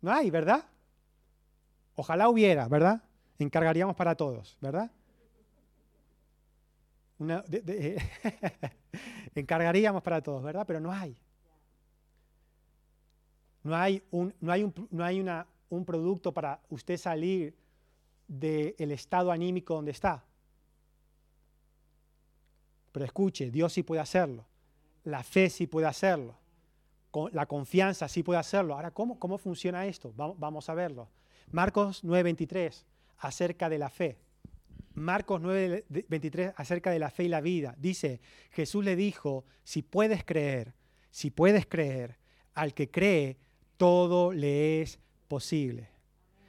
No 0.00 0.12
hay, 0.12 0.30
¿verdad? 0.30 0.64
Ojalá 1.94 2.28
hubiera, 2.28 2.66
¿verdad? 2.68 3.02
Encargaríamos 3.38 3.94
para 3.96 4.14
todos, 4.14 4.56
¿verdad? 4.60 4.90
encargaríamos 9.34 10.02
para 10.02 10.22
todos, 10.22 10.42
¿verdad? 10.42 10.64
Pero 10.66 10.80
no 10.80 10.92
hay. 10.92 11.16
No 13.62 13.76
hay 13.76 14.02
un, 14.10 14.34
no 14.40 14.52
hay 14.52 14.62
un, 14.62 14.88
no 14.90 15.04
hay 15.04 15.20
una, 15.20 15.46
un 15.68 15.84
producto 15.84 16.32
para 16.32 16.60
usted 16.70 16.96
salir 16.96 17.54
del 18.26 18.92
estado 18.92 19.30
anímico 19.30 19.74
donde 19.74 19.90
está. 19.90 20.24
Pero 22.92 23.04
escuche, 23.04 23.50
Dios 23.50 23.72
sí 23.72 23.82
puede 23.82 24.00
hacerlo. 24.00 24.46
La 25.04 25.22
fe 25.22 25.50
sí 25.50 25.66
puede 25.66 25.86
hacerlo. 25.86 26.36
La 27.32 27.46
confianza 27.46 28.08
sí 28.08 28.22
puede 28.22 28.38
hacerlo. 28.38 28.74
Ahora, 28.74 28.92
¿cómo, 28.92 29.18
cómo 29.18 29.36
funciona 29.36 29.86
esto? 29.86 30.12
Vamos 30.16 30.68
a 30.68 30.74
verlo. 30.74 31.08
Marcos 31.50 32.04
9:23, 32.04 32.84
acerca 33.18 33.68
de 33.68 33.78
la 33.78 33.90
fe. 33.90 34.16
Marcos 34.94 35.40
9, 35.40 35.84
23, 36.08 36.52
acerca 36.56 36.90
de 36.90 36.98
la 36.98 37.10
fe 37.10 37.24
y 37.24 37.28
la 37.28 37.40
vida. 37.40 37.74
Dice, 37.78 38.20
Jesús 38.50 38.84
le 38.84 38.96
dijo, 38.96 39.44
si 39.62 39.82
puedes 39.82 40.24
creer, 40.24 40.74
si 41.10 41.30
puedes 41.30 41.66
creer, 41.66 42.18
al 42.54 42.74
que 42.74 42.90
cree, 42.90 43.36
todo 43.76 44.32
le 44.32 44.82
es 44.82 44.98
posible. 45.28 45.88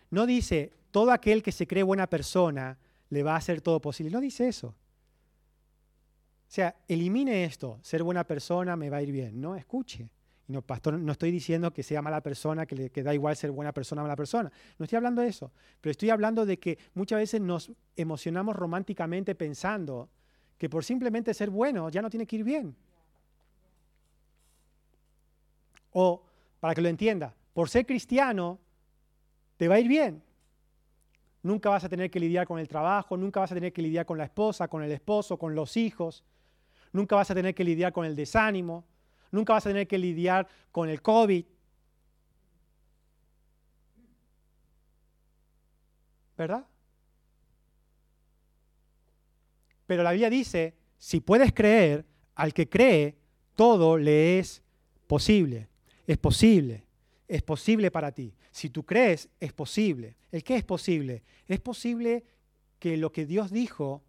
No 0.09 0.25
dice, 0.25 0.73
todo 0.91 1.11
aquel 1.11 1.43
que 1.43 1.51
se 1.51 1.67
cree 1.67 1.83
buena 1.83 2.07
persona 2.07 2.77
le 3.09 3.23
va 3.23 3.33
a 3.33 3.37
hacer 3.37 3.61
todo 3.61 3.79
posible. 3.79 4.11
No 4.11 4.19
dice 4.19 4.47
eso. 4.47 4.67
O 4.67 6.53
sea, 6.53 6.75
elimine 6.87 7.45
esto, 7.45 7.79
ser 7.81 8.03
buena 8.03 8.25
persona 8.25 8.75
me 8.75 8.89
va 8.89 8.97
a 8.97 9.01
ir 9.01 9.11
bien. 9.11 9.39
No, 9.39 9.55
escuche. 9.55 10.09
No, 10.51 10.61
pastor, 10.61 10.99
no 10.99 11.11
estoy 11.11 11.31
diciendo 11.31 11.71
que 11.71 11.83
sea 11.83 12.01
mala 12.01 12.21
persona, 12.21 12.65
que 12.65 12.75
le 12.75 12.89
que 12.89 13.03
da 13.03 13.13
igual 13.13 13.35
ser 13.35 13.51
buena 13.51 13.71
persona 13.71 14.01
o 14.01 14.05
mala 14.05 14.15
persona. 14.15 14.51
No 14.77 14.83
estoy 14.83 14.97
hablando 14.97 15.21
de 15.21 15.29
eso. 15.29 15.51
Pero 15.79 15.91
estoy 15.91 16.09
hablando 16.09 16.45
de 16.45 16.59
que 16.59 16.77
muchas 16.93 17.19
veces 17.19 17.41
nos 17.41 17.71
emocionamos 17.95 18.55
románticamente 18.55 19.33
pensando 19.35 20.09
que 20.57 20.69
por 20.69 20.83
simplemente 20.83 21.33
ser 21.33 21.49
bueno 21.49 21.89
ya 21.89 22.01
no 22.01 22.09
tiene 22.09 22.27
que 22.27 22.35
ir 22.35 22.43
bien. 22.43 22.75
O, 25.93 26.23
para 26.59 26.75
que 26.75 26.81
lo 26.81 26.89
entienda, 26.89 27.33
por 27.53 27.69
ser 27.69 27.85
cristiano 27.85 28.59
te 29.57 29.67
va 29.67 29.75
a 29.75 29.79
ir 29.79 29.87
bien. 29.87 30.21
nunca 31.43 31.69
vas 31.69 31.83
a 31.83 31.89
tener 31.89 32.11
que 32.11 32.19
lidiar 32.19 32.45
con 32.45 32.59
el 32.59 32.67
trabajo, 32.67 33.17
nunca 33.17 33.39
vas 33.39 33.51
a 33.51 33.55
tener 33.55 33.73
que 33.73 33.81
lidiar 33.81 34.05
con 34.05 34.17
la 34.17 34.25
esposa, 34.25 34.67
con 34.67 34.83
el 34.83 34.91
esposo, 34.91 35.37
con 35.37 35.55
los 35.55 35.75
hijos, 35.77 36.23
nunca 36.91 37.15
vas 37.15 37.31
a 37.31 37.35
tener 37.35 37.55
que 37.55 37.63
lidiar 37.63 37.91
con 37.93 38.05
el 38.05 38.15
desánimo, 38.15 38.85
nunca 39.31 39.53
vas 39.53 39.65
a 39.65 39.69
tener 39.69 39.87
que 39.87 39.97
lidiar 39.97 40.47
con 40.71 40.89
el 40.89 41.01
COVID. 41.01 41.45
¿Verdad? 46.37 46.65
Pero 49.85 50.03
la 50.03 50.11
Biblia 50.11 50.29
dice, 50.29 50.75
si 50.97 51.19
puedes 51.19 51.53
creer, 51.53 52.05
al 52.35 52.53
que 52.53 52.69
cree, 52.69 53.17
todo 53.55 53.97
le 53.97 54.39
es 54.39 54.61
posible. 55.07 55.67
Es 56.07 56.17
posible. 56.17 56.85
Es 57.27 57.41
posible 57.41 57.91
para 57.91 58.11
ti. 58.11 58.33
Si 58.51 58.69
tú 58.69 58.83
crees, 58.83 59.29
es 59.39 59.53
posible. 59.53 60.15
¿El 60.31 60.43
qué 60.43 60.55
es 60.55 60.63
posible? 60.63 61.23
Es 61.47 61.59
posible 61.59 62.23
que 62.79 62.97
lo 62.97 63.11
que 63.11 63.25
Dios 63.25 63.51
dijo 63.51 64.01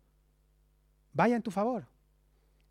vaya 1.13 1.37
en 1.37 1.43
tu 1.43 1.51
favor. 1.51 1.87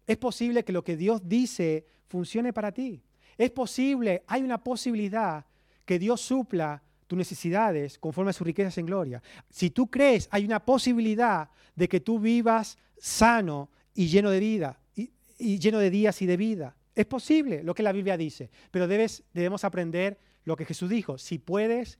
Es 0.05 0.17
posible 0.17 0.63
que 0.63 0.73
lo 0.73 0.83
que 0.83 0.97
Dios 0.97 1.21
dice 1.23 1.85
funcione 2.07 2.53
para 2.53 2.71
ti. 2.71 3.01
Es 3.37 3.51
posible, 3.51 4.23
hay 4.27 4.43
una 4.43 4.63
posibilidad 4.63 5.45
que 5.85 5.99
Dios 5.99 6.21
supla 6.21 6.81
tus 7.07 7.17
necesidades 7.17 7.97
conforme 7.97 8.29
a 8.29 8.33
sus 8.33 8.45
riquezas 8.45 8.77
en 8.77 8.85
gloria. 8.85 9.21
Si 9.49 9.69
tú 9.69 9.89
crees, 9.89 10.27
hay 10.31 10.45
una 10.45 10.63
posibilidad 10.63 11.49
de 11.75 11.89
que 11.89 11.99
tú 11.99 12.19
vivas 12.19 12.77
sano 12.97 13.69
y 13.93 14.07
lleno 14.07 14.29
de 14.29 14.39
vida, 14.39 14.79
y, 14.95 15.59
lleno 15.59 15.79
de 15.79 15.89
días 15.89 16.21
y 16.21 16.25
de 16.25 16.37
vida. 16.37 16.75
Es 16.95 17.05
posible 17.05 17.63
lo 17.63 17.73
que 17.73 17.83
la 17.83 17.91
Biblia 17.91 18.15
dice, 18.15 18.49
pero 18.69 18.87
debes, 18.87 19.23
debemos 19.33 19.63
aprender 19.63 20.19
lo 20.43 20.55
que 20.55 20.65
Jesús 20.65 20.89
dijo, 20.89 21.17
si 21.17 21.39
puedes 21.39 21.99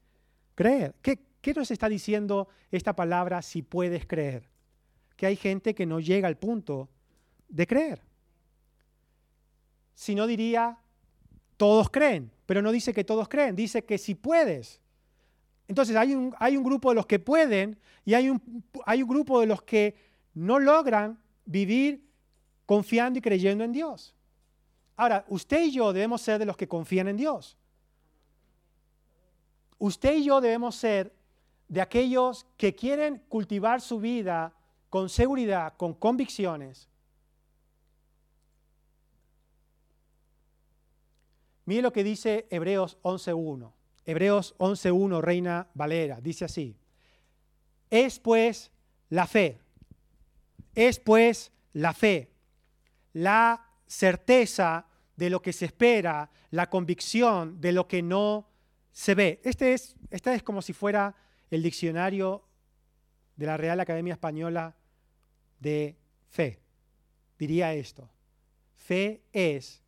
creer. 0.56 0.96
¿Qué, 1.02 1.20
¿Qué 1.42 1.54
nos 1.54 1.72
está 1.72 1.90
diciendo 1.90 2.48
esta 2.72 2.96
palabra 2.96 3.42
si 3.42 3.62
puedes 3.62 4.06
creer? 4.06 4.48
Que 5.16 5.26
hay 5.26 5.36
gente 5.36 5.74
que 5.76 5.86
no 5.86 6.00
llega 6.00 6.28
al 6.28 6.38
punto 6.38 6.90
de 7.52 7.68
creer. 7.68 8.02
Si 9.94 10.16
no 10.16 10.26
diría, 10.26 10.78
todos 11.58 11.90
creen, 11.90 12.32
pero 12.46 12.62
no 12.62 12.72
dice 12.72 12.94
que 12.94 13.04
todos 13.04 13.30
creen, 13.30 13.56
dice 13.56 13.84
que 13.84 13.98
si 13.98 14.16
puedes. 14.16 14.80
Entonces 15.68 15.96
hay 15.96 16.16
un, 16.16 16.34
hay 16.40 16.58
un 16.58 16.64
grupo 16.64 16.90
de 16.90 16.96
los 16.96 17.06
que 17.06 17.20
pueden 17.20 17.78
y 18.04 18.14
hay 18.14 18.30
un, 18.30 18.64
hay 18.86 19.04
un 19.04 19.10
grupo 19.10 19.40
de 19.40 19.46
los 19.46 19.62
que 19.62 19.96
no 20.34 20.60
logran 20.60 21.20
vivir 21.46 22.10
confiando 22.66 23.20
y 23.20 23.22
creyendo 23.22 23.64
en 23.64 23.72
Dios. 23.72 24.16
Ahora, 24.96 25.26
usted 25.28 25.64
y 25.64 25.72
yo 25.72 25.94
debemos 25.94 26.22
ser 26.22 26.40
de 26.40 26.46
los 26.46 26.58
que 26.58 26.68
confían 26.68 27.08
en 27.08 27.18
Dios. 27.18 27.58
Usted 29.78 30.16
y 30.16 30.24
yo 30.26 30.42
debemos 30.42 30.76
ser 30.76 31.14
de 31.68 31.82
aquellos 31.82 32.46
que 32.58 32.76
quieren 32.76 33.24
cultivar 33.30 33.82
su 33.82 34.00
vida 34.00 34.54
con 34.90 35.10
seguridad, 35.10 35.74
con 35.78 35.94
convicciones. 35.94 36.91
Mire 41.72 41.84
lo 41.84 41.94
que 41.94 42.04
dice 42.04 42.48
Hebreos 42.50 42.98
11.1. 43.02 43.72
Hebreos 44.04 44.56
11.1, 44.58 45.22
Reina 45.22 45.70
Valera, 45.74 46.20
dice 46.20 46.44
así. 46.44 46.76
Es 47.90 48.20
pues 48.20 48.72
la 49.08 49.26
fe, 49.26 49.58
es 50.76 51.00
pues 51.00 51.54
la 51.72 51.94
fe, 51.94 52.30
la 53.14 53.70
certeza 53.88 54.86
de 55.16 55.30
lo 55.30 55.42
que 55.42 55.54
se 55.54 55.64
espera, 55.64 56.30
la 56.50 56.70
convicción 56.70 57.62
de 57.62 57.72
lo 57.72 57.88
que 57.88 58.02
no 58.02 58.50
se 58.92 59.16
ve. 59.16 59.40
Este 59.46 59.72
es, 59.72 59.96
esta 60.10 60.34
es 60.34 60.44
como 60.44 60.62
si 60.62 60.74
fuera 60.74 61.16
el 61.50 61.64
diccionario 61.64 62.44
de 63.38 63.46
la 63.46 63.56
Real 63.56 63.80
Academia 63.80 64.16
Española 64.16 64.76
de 65.62 65.96
fe. 66.28 66.60
Diría 67.40 67.74
esto, 67.74 68.10
fe 68.76 69.22
es 69.32 69.81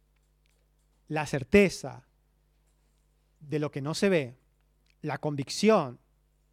la 1.07 1.25
certeza 1.25 2.03
de 3.39 3.59
lo 3.59 3.71
que 3.71 3.81
no 3.81 3.93
se 3.93 4.09
ve, 4.09 4.37
la 5.01 5.17
convicción 5.17 5.99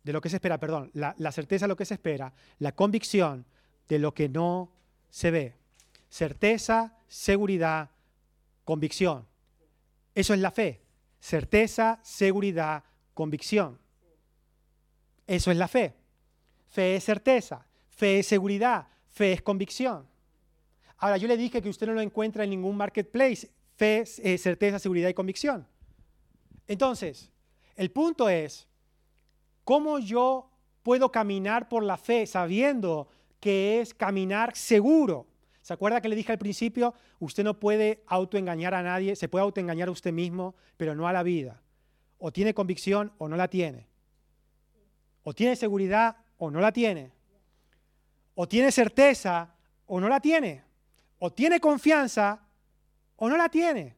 de 0.03 0.13
lo 0.13 0.21
que 0.21 0.31
se 0.31 0.37
espera, 0.37 0.59
perdón, 0.59 0.91
la, 0.95 1.33
certeza 1.33 1.67
de 1.67 1.69
lo 1.69 1.77
que 1.77 1.85
se 1.85 1.95
espera, 1.95 2.33
la 2.59 2.73
convicción 2.73 3.45
de 3.89 3.99
lo 3.99 4.15
que 4.15 4.29
no 4.29 4.73
se 5.11 5.31
ve. 5.31 5.55
Certeza, 6.09 6.97
seguridad, 7.07 7.91
convicción. 8.65 9.27
Eso 10.15 10.35
es 10.35 10.41
la 10.41 10.51
fe. 10.51 10.81
Certeza, 11.21 12.01
seguridad, 12.03 12.85
convicción. 13.15 13.79
Eso 15.27 15.51
es 15.51 15.57
la 15.57 15.69
fe. 15.69 15.95
Fe 16.69 16.97
es 16.97 17.05
certeza, 17.05 17.67
fe 17.89 18.21
es 18.21 18.27
seguridad, 18.27 18.87
fe 19.09 19.33
es 19.33 19.43
convicción. 19.43 20.07
Ahora, 20.99 21.17
yo 21.17 21.27
le 21.29 21.37
dije 21.37 21.61
que 21.61 21.69
usted 21.69 21.87
no 21.87 21.95
lo 21.95 22.01
encuentra 22.01 22.45
en 22.45 22.51
ningún 22.51 22.77
marketplace. 22.77 23.51
Fe 23.81 24.05
eh, 24.19 24.37
certeza, 24.37 24.79
seguridad 24.79 25.09
y 25.09 25.15
convicción. 25.15 25.67
Entonces, 26.67 27.31
el 27.77 27.91
punto 27.91 28.29
es, 28.29 28.69
¿cómo 29.65 29.99
yo 29.99 30.51
puedo 30.83 31.11
caminar 31.11 31.67
por 31.67 31.83
la 31.83 31.97
fe 31.97 32.27
sabiendo 32.27 33.09
que 33.41 33.81
es 33.81 33.95
caminar 33.95 34.55
seguro? 34.55 35.29
¿Se 35.63 35.73
acuerda 35.73 36.03
que 36.03 36.11
le 36.11 36.17
dije 36.17 36.31
al 36.31 36.37
principio? 36.37 36.93
Usted 37.21 37.43
no 37.43 37.59
puede 37.59 38.05
autoengañar 38.07 38.75
a 38.75 38.83
nadie, 38.83 39.17
se 39.17 39.31
puede 39.31 39.45
autoengañar 39.45 39.89
a 39.89 39.93
usted 39.93 40.13
mismo, 40.13 40.55
pero 40.77 40.95
no 40.95 41.09
a 41.09 41.13
la 41.15 41.23
vida. 41.23 41.63
O 42.19 42.31
tiene 42.31 42.53
convicción 42.53 43.15
o 43.17 43.31
no 43.31 43.37
la 43.39 43.49
tiene. 43.49 43.87
O 45.23 45.33
tiene 45.33 45.57
seguridad 45.57 46.19
o 46.37 46.51
no 46.51 46.61
la 46.61 46.71
tiene. 46.71 47.13
O 48.35 48.47
tiene 48.47 48.73
certeza 48.73 49.55
o 49.87 49.99
no 49.99 50.11
la 50.11 50.21
tiene. 50.21 50.65
O 51.19 51.33
tiene 51.33 51.61
confianza 51.61 52.47
o 53.21 53.29
no 53.29 53.37
la 53.37 53.49
tiene. 53.49 53.95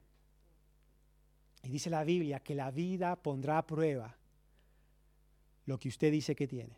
Y 1.62 1.68
dice 1.68 1.88
la 1.88 2.02
Biblia 2.02 2.40
que 2.40 2.54
la 2.54 2.70
vida 2.70 3.14
pondrá 3.16 3.58
a 3.58 3.66
prueba 3.66 4.16
lo 5.64 5.78
que 5.78 5.88
usted 5.88 6.10
dice 6.10 6.34
que 6.34 6.48
tiene. 6.48 6.76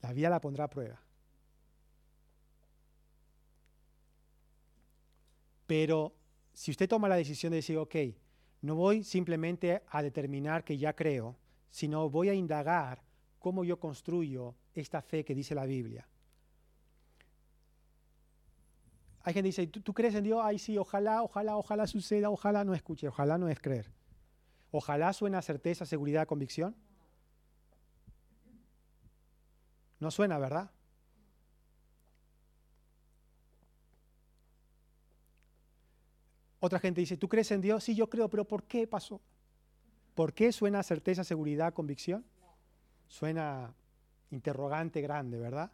La 0.00 0.14
vida 0.14 0.30
la 0.30 0.40
pondrá 0.40 0.64
a 0.64 0.70
prueba. 0.70 0.98
Pero 5.66 6.14
si 6.54 6.70
usted 6.70 6.88
toma 6.88 7.06
la 7.06 7.16
decisión 7.16 7.50
de 7.50 7.56
decir, 7.56 7.76
ok, 7.76 7.96
no 8.62 8.76
voy 8.76 9.04
simplemente 9.04 9.82
a 9.88 10.02
determinar 10.02 10.64
que 10.64 10.78
ya 10.78 10.94
creo, 10.94 11.36
sino 11.68 12.08
voy 12.08 12.30
a 12.30 12.34
indagar 12.34 13.02
cómo 13.38 13.62
yo 13.62 13.78
construyo 13.78 14.54
esta 14.74 15.02
fe 15.02 15.22
que 15.22 15.34
dice 15.34 15.54
la 15.54 15.66
Biblia. 15.66 16.08
Hay 19.22 19.34
gente 19.34 19.50
que 19.50 19.62
dice, 19.62 19.66
¿tú, 19.66 19.92
crees 19.92 20.14
en 20.14 20.24
Dios? 20.24 20.40
Ay, 20.42 20.58
sí, 20.58 20.78
ojalá, 20.78 21.22
ojalá, 21.22 21.56
ojalá 21.56 21.86
suceda, 21.86 22.30
ojalá 22.30 22.64
no 22.64 22.74
escuche, 22.74 23.06
ojalá 23.08 23.36
no 23.36 23.48
es 23.48 23.60
creer. 23.60 23.90
Ojalá 24.70 25.12
suena 25.12 25.42
certeza, 25.42 25.84
seguridad, 25.84 26.26
convicción. 26.26 26.74
No 29.98 30.10
suena, 30.10 30.38
¿verdad? 30.38 30.70
Otra 36.60 36.78
gente 36.78 37.00
dice, 37.00 37.18
¿tú 37.18 37.28
crees 37.28 37.50
en 37.50 37.60
Dios? 37.60 37.84
Sí, 37.84 37.94
yo 37.94 38.08
creo, 38.08 38.30
pero 38.30 38.46
¿por 38.46 38.64
qué 38.64 38.86
pasó? 38.86 39.20
¿Por 40.14 40.32
qué 40.32 40.52
suena 40.52 40.82
certeza, 40.82 41.24
seguridad, 41.24 41.74
convicción? 41.74 42.24
Suena 43.08 43.74
interrogante 44.30 45.02
grande, 45.02 45.38
¿verdad? 45.38 45.70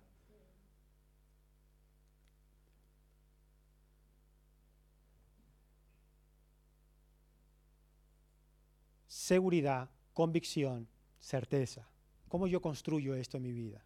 Seguridad, 9.26 9.90
convicción, 10.14 10.86
certeza. 11.18 11.88
¿Cómo 12.28 12.46
yo 12.46 12.60
construyo 12.60 13.16
esto 13.16 13.38
en 13.38 13.42
mi 13.42 13.52
vida? 13.52 13.84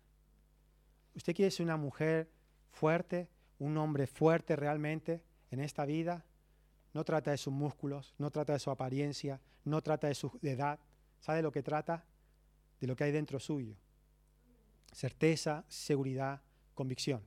¿Usted 1.14 1.34
quiere 1.34 1.50
ser 1.50 1.64
una 1.64 1.78
mujer 1.78 2.30
fuerte, 2.68 3.30
un 3.58 3.78
hombre 3.78 4.06
fuerte 4.06 4.54
realmente 4.54 5.22
en 5.50 5.60
esta 5.60 5.86
vida? 5.86 6.26
No 6.92 7.04
trata 7.04 7.30
de 7.30 7.38
sus 7.38 7.54
músculos, 7.54 8.14
no 8.18 8.30
trata 8.30 8.52
de 8.52 8.58
su 8.58 8.70
apariencia, 8.70 9.40
no 9.64 9.80
trata 9.80 10.08
de 10.08 10.14
su 10.14 10.30
edad. 10.42 10.78
¿Sabe 11.20 11.40
lo 11.40 11.50
que 11.50 11.62
trata? 11.62 12.04
De 12.78 12.86
lo 12.86 12.94
que 12.94 13.04
hay 13.04 13.12
dentro 13.12 13.40
suyo. 13.40 13.76
Certeza, 14.92 15.64
seguridad, 15.68 16.42
convicción. 16.74 17.22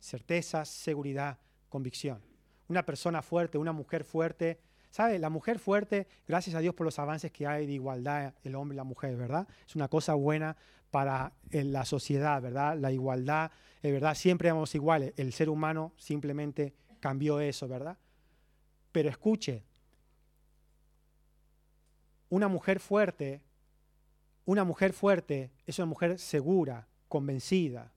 Certeza, 0.00 0.64
seguridad, 0.64 1.38
convicción. 1.68 2.22
Una 2.68 2.86
persona 2.86 3.20
fuerte, 3.20 3.58
una 3.58 3.72
mujer 3.72 4.04
fuerte, 4.04 4.58
¿Sabe? 4.96 5.18
La 5.18 5.28
mujer 5.28 5.58
fuerte, 5.58 6.06
gracias 6.26 6.56
a 6.56 6.60
Dios 6.60 6.74
por 6.74 6.86
los 6.86 6.98
avances 6.98 7.30
que 7.30 7.46
hay 7.46 7.66
de 7.66 7.74
igualdad, 7.74 8.32
el 8.44 8.54
hombre 8.54 8.76
y 8.76 8.78
la 8.78 8.84
mujer, 8.84 9.14
¿verdad? 9.14 9.46
Es 9.66 9.76
una 9.76 9.88
cosa 9.88 10.14
buena 10.14 10.56
para 10.90 11.34
eh, 11.50 11.64
la 11.64 11.84
sociedad, 11.84 12.40
¿verdad? 12.40 12.78
La 12.78 12.90
igualdad, 12.90 13.50
es 13.82 13.92
¿verdad? 13.92 14.14
Siempre 14.14 14.48
éramos 14.48 14.74
iguales. 14.74 15.12
El 15.18 15.34
ser 15.34 15.50
humano 15.50 15.92
simplemente 15.98 16.72
cambió 16.98 17.40
eso, 17.40 17.68
¿verdad? 17.68 17.98
Pero 18.90 19.10
escuche, 19.10 19.64
una 22.30 22.48
mujer 22.48 22.80
fuerte 22.80 23.42
Una 24.46 24.64
mujer 24.64 24.94
fuerte 24.94 25.50
es 25.66 25.78
una 25.78 25.86
mujer 25.86 26.18
segura, 26.18 26.88
convencida 27.06 27.92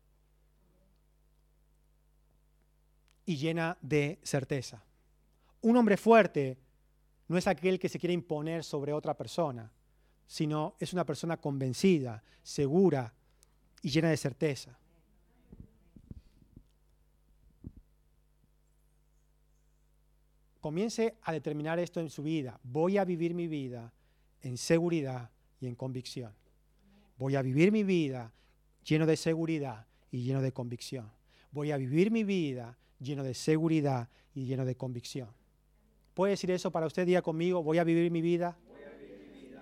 y 3.26 3.38
llena 3.38 3.78
de 3.80 4.20
certeza. 4.22 4.84
Un 5.62 5.78
hombre 5.78 5.95
fuerte 5.95 6.58
no 7.30 7.38
es 7.38 7.48
aquel 7.48 7.80
que 7.80 7.90
se 7.90 8.00
quiere 8.00 8.14
imponer 8.14 8.64
sobre 8.64 8.92
otra 8.92 9.16
persona, 9.16 9.72
sino 10.28 10.76
es 10.80 10.94
una 10.94 11.06
persona 11.06 11.38
convencida, 11.38 12.24
segura 12.44 13.14
y 13.84 13.90
llena 13.90 14.10
de 14.10 14.18
certeza. 14.18 14.78
Comience 20.60 21.18
a 21.22 21.32
determinar 21.32 21.80
esto 21.80 22.00
en 22.00 22.10
su 22.10 22.24
vida. 22.24 22.60
Voy 22.64 22.98
a 22.98 23.06
vivir 23.06 23.34
mi 23.34 23.48
vida 23.48 23.94
en 24.42 24.58
seguridad 24.58 25.30
y 25.62 25.68
en 25.68 25.76
convicción. 25.76 26.34
Voy 27.18 27.36
a 27.36 27.44
vivir 27.44 27.72
mi 27.72 27.84
vida 27.84 28.34
lleno 28.84 29.06
de 29.06 29.16
seguridad 29.16 29.86
y 30.12 30.24
lleno 30.24 30.42
de 30.42 30.52
convicción. 30.52 31.12
Voy 31.52 31.72
a 31.72 31.78
vivir 31.78 32.10
mi 32.10 32.24
vida 32.24 32.78
lleno 33.00 33.24
de 33.24 33.36
seguridad 33.36 34.10
y 34.34 34.46
lleno 34.46 34.66
de 34.66 34.76
convicción. 34.76 35.39
¿Puede 36.14 36.32
decir 36.32 36.51
eso 36.51 36.72
para 36.72 36.86
usted 36.86 37.05
día 37.05 37.22
conmigo? 37.22 37.64
Voy 37.64 37.78
a 37.78 37.84
vivir 37.84 38.12
mi 38.12 38.22
vida, 38.22 38.57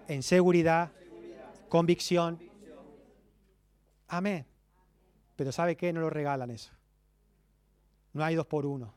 en 0.07 0.23
seguridad, 0.23 0.91
convicción. 1.69 2.39
Amén. 4.07 4.45
Pero 5.35 5.51
¿sabe 5.51 5.75
qué? 5.75 5.93
No 5.93 6.01
lo 6.01 6.09
regalan 6.09 6.49
eso. 6.49 6.71
No 8.13 8.23
hay 8.23 8.35
dos 8.35 8.47
por 8.47 8.65
uno. 8.65 8.93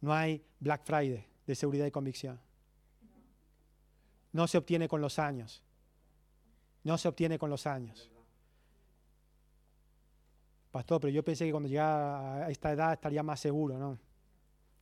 No 0.00 0.12
hay 0.12 0.44
Black 0.58 0.82
Friday 0.84 1.24
de 1.46 1.54
seguridad 1.54 1.86
y 1.86 1.90
convicción. 1.90 2.40
No 4.32 4.48
se 4.48 4.58
obtiene 4.58 4.88
con 4.88 5.00
los 5.00 5.18
años. 5.18 5.62
No 6.82 6.98
se 6.98 7.08
obtiene 7.08 7.38
con 7.38 7.50
los 7.50 7.66
años. 7.66 8.10
Pastor, 10.72 11.00
pero 11.00 11.12
yo 11.12 11.22
pensé 11.22 11.44
que 11.44 11.52
cuando 11.52 11.68
llegara 11.68 12.46
a 12.46 12.50
esta 12.50 12.72
edad 12.72 12.92
estaría 12.94 13.22
más 13.22 13.38
seguro, 13.38 13.78
¿no? 13.78 13.96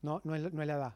No, 0.01 0.21
no 0.25 0.35
es, 0.35 0.53
no 0.53 0.63
es 0.63 0.67
la 0.67 0.75
edad. 0.75 0.95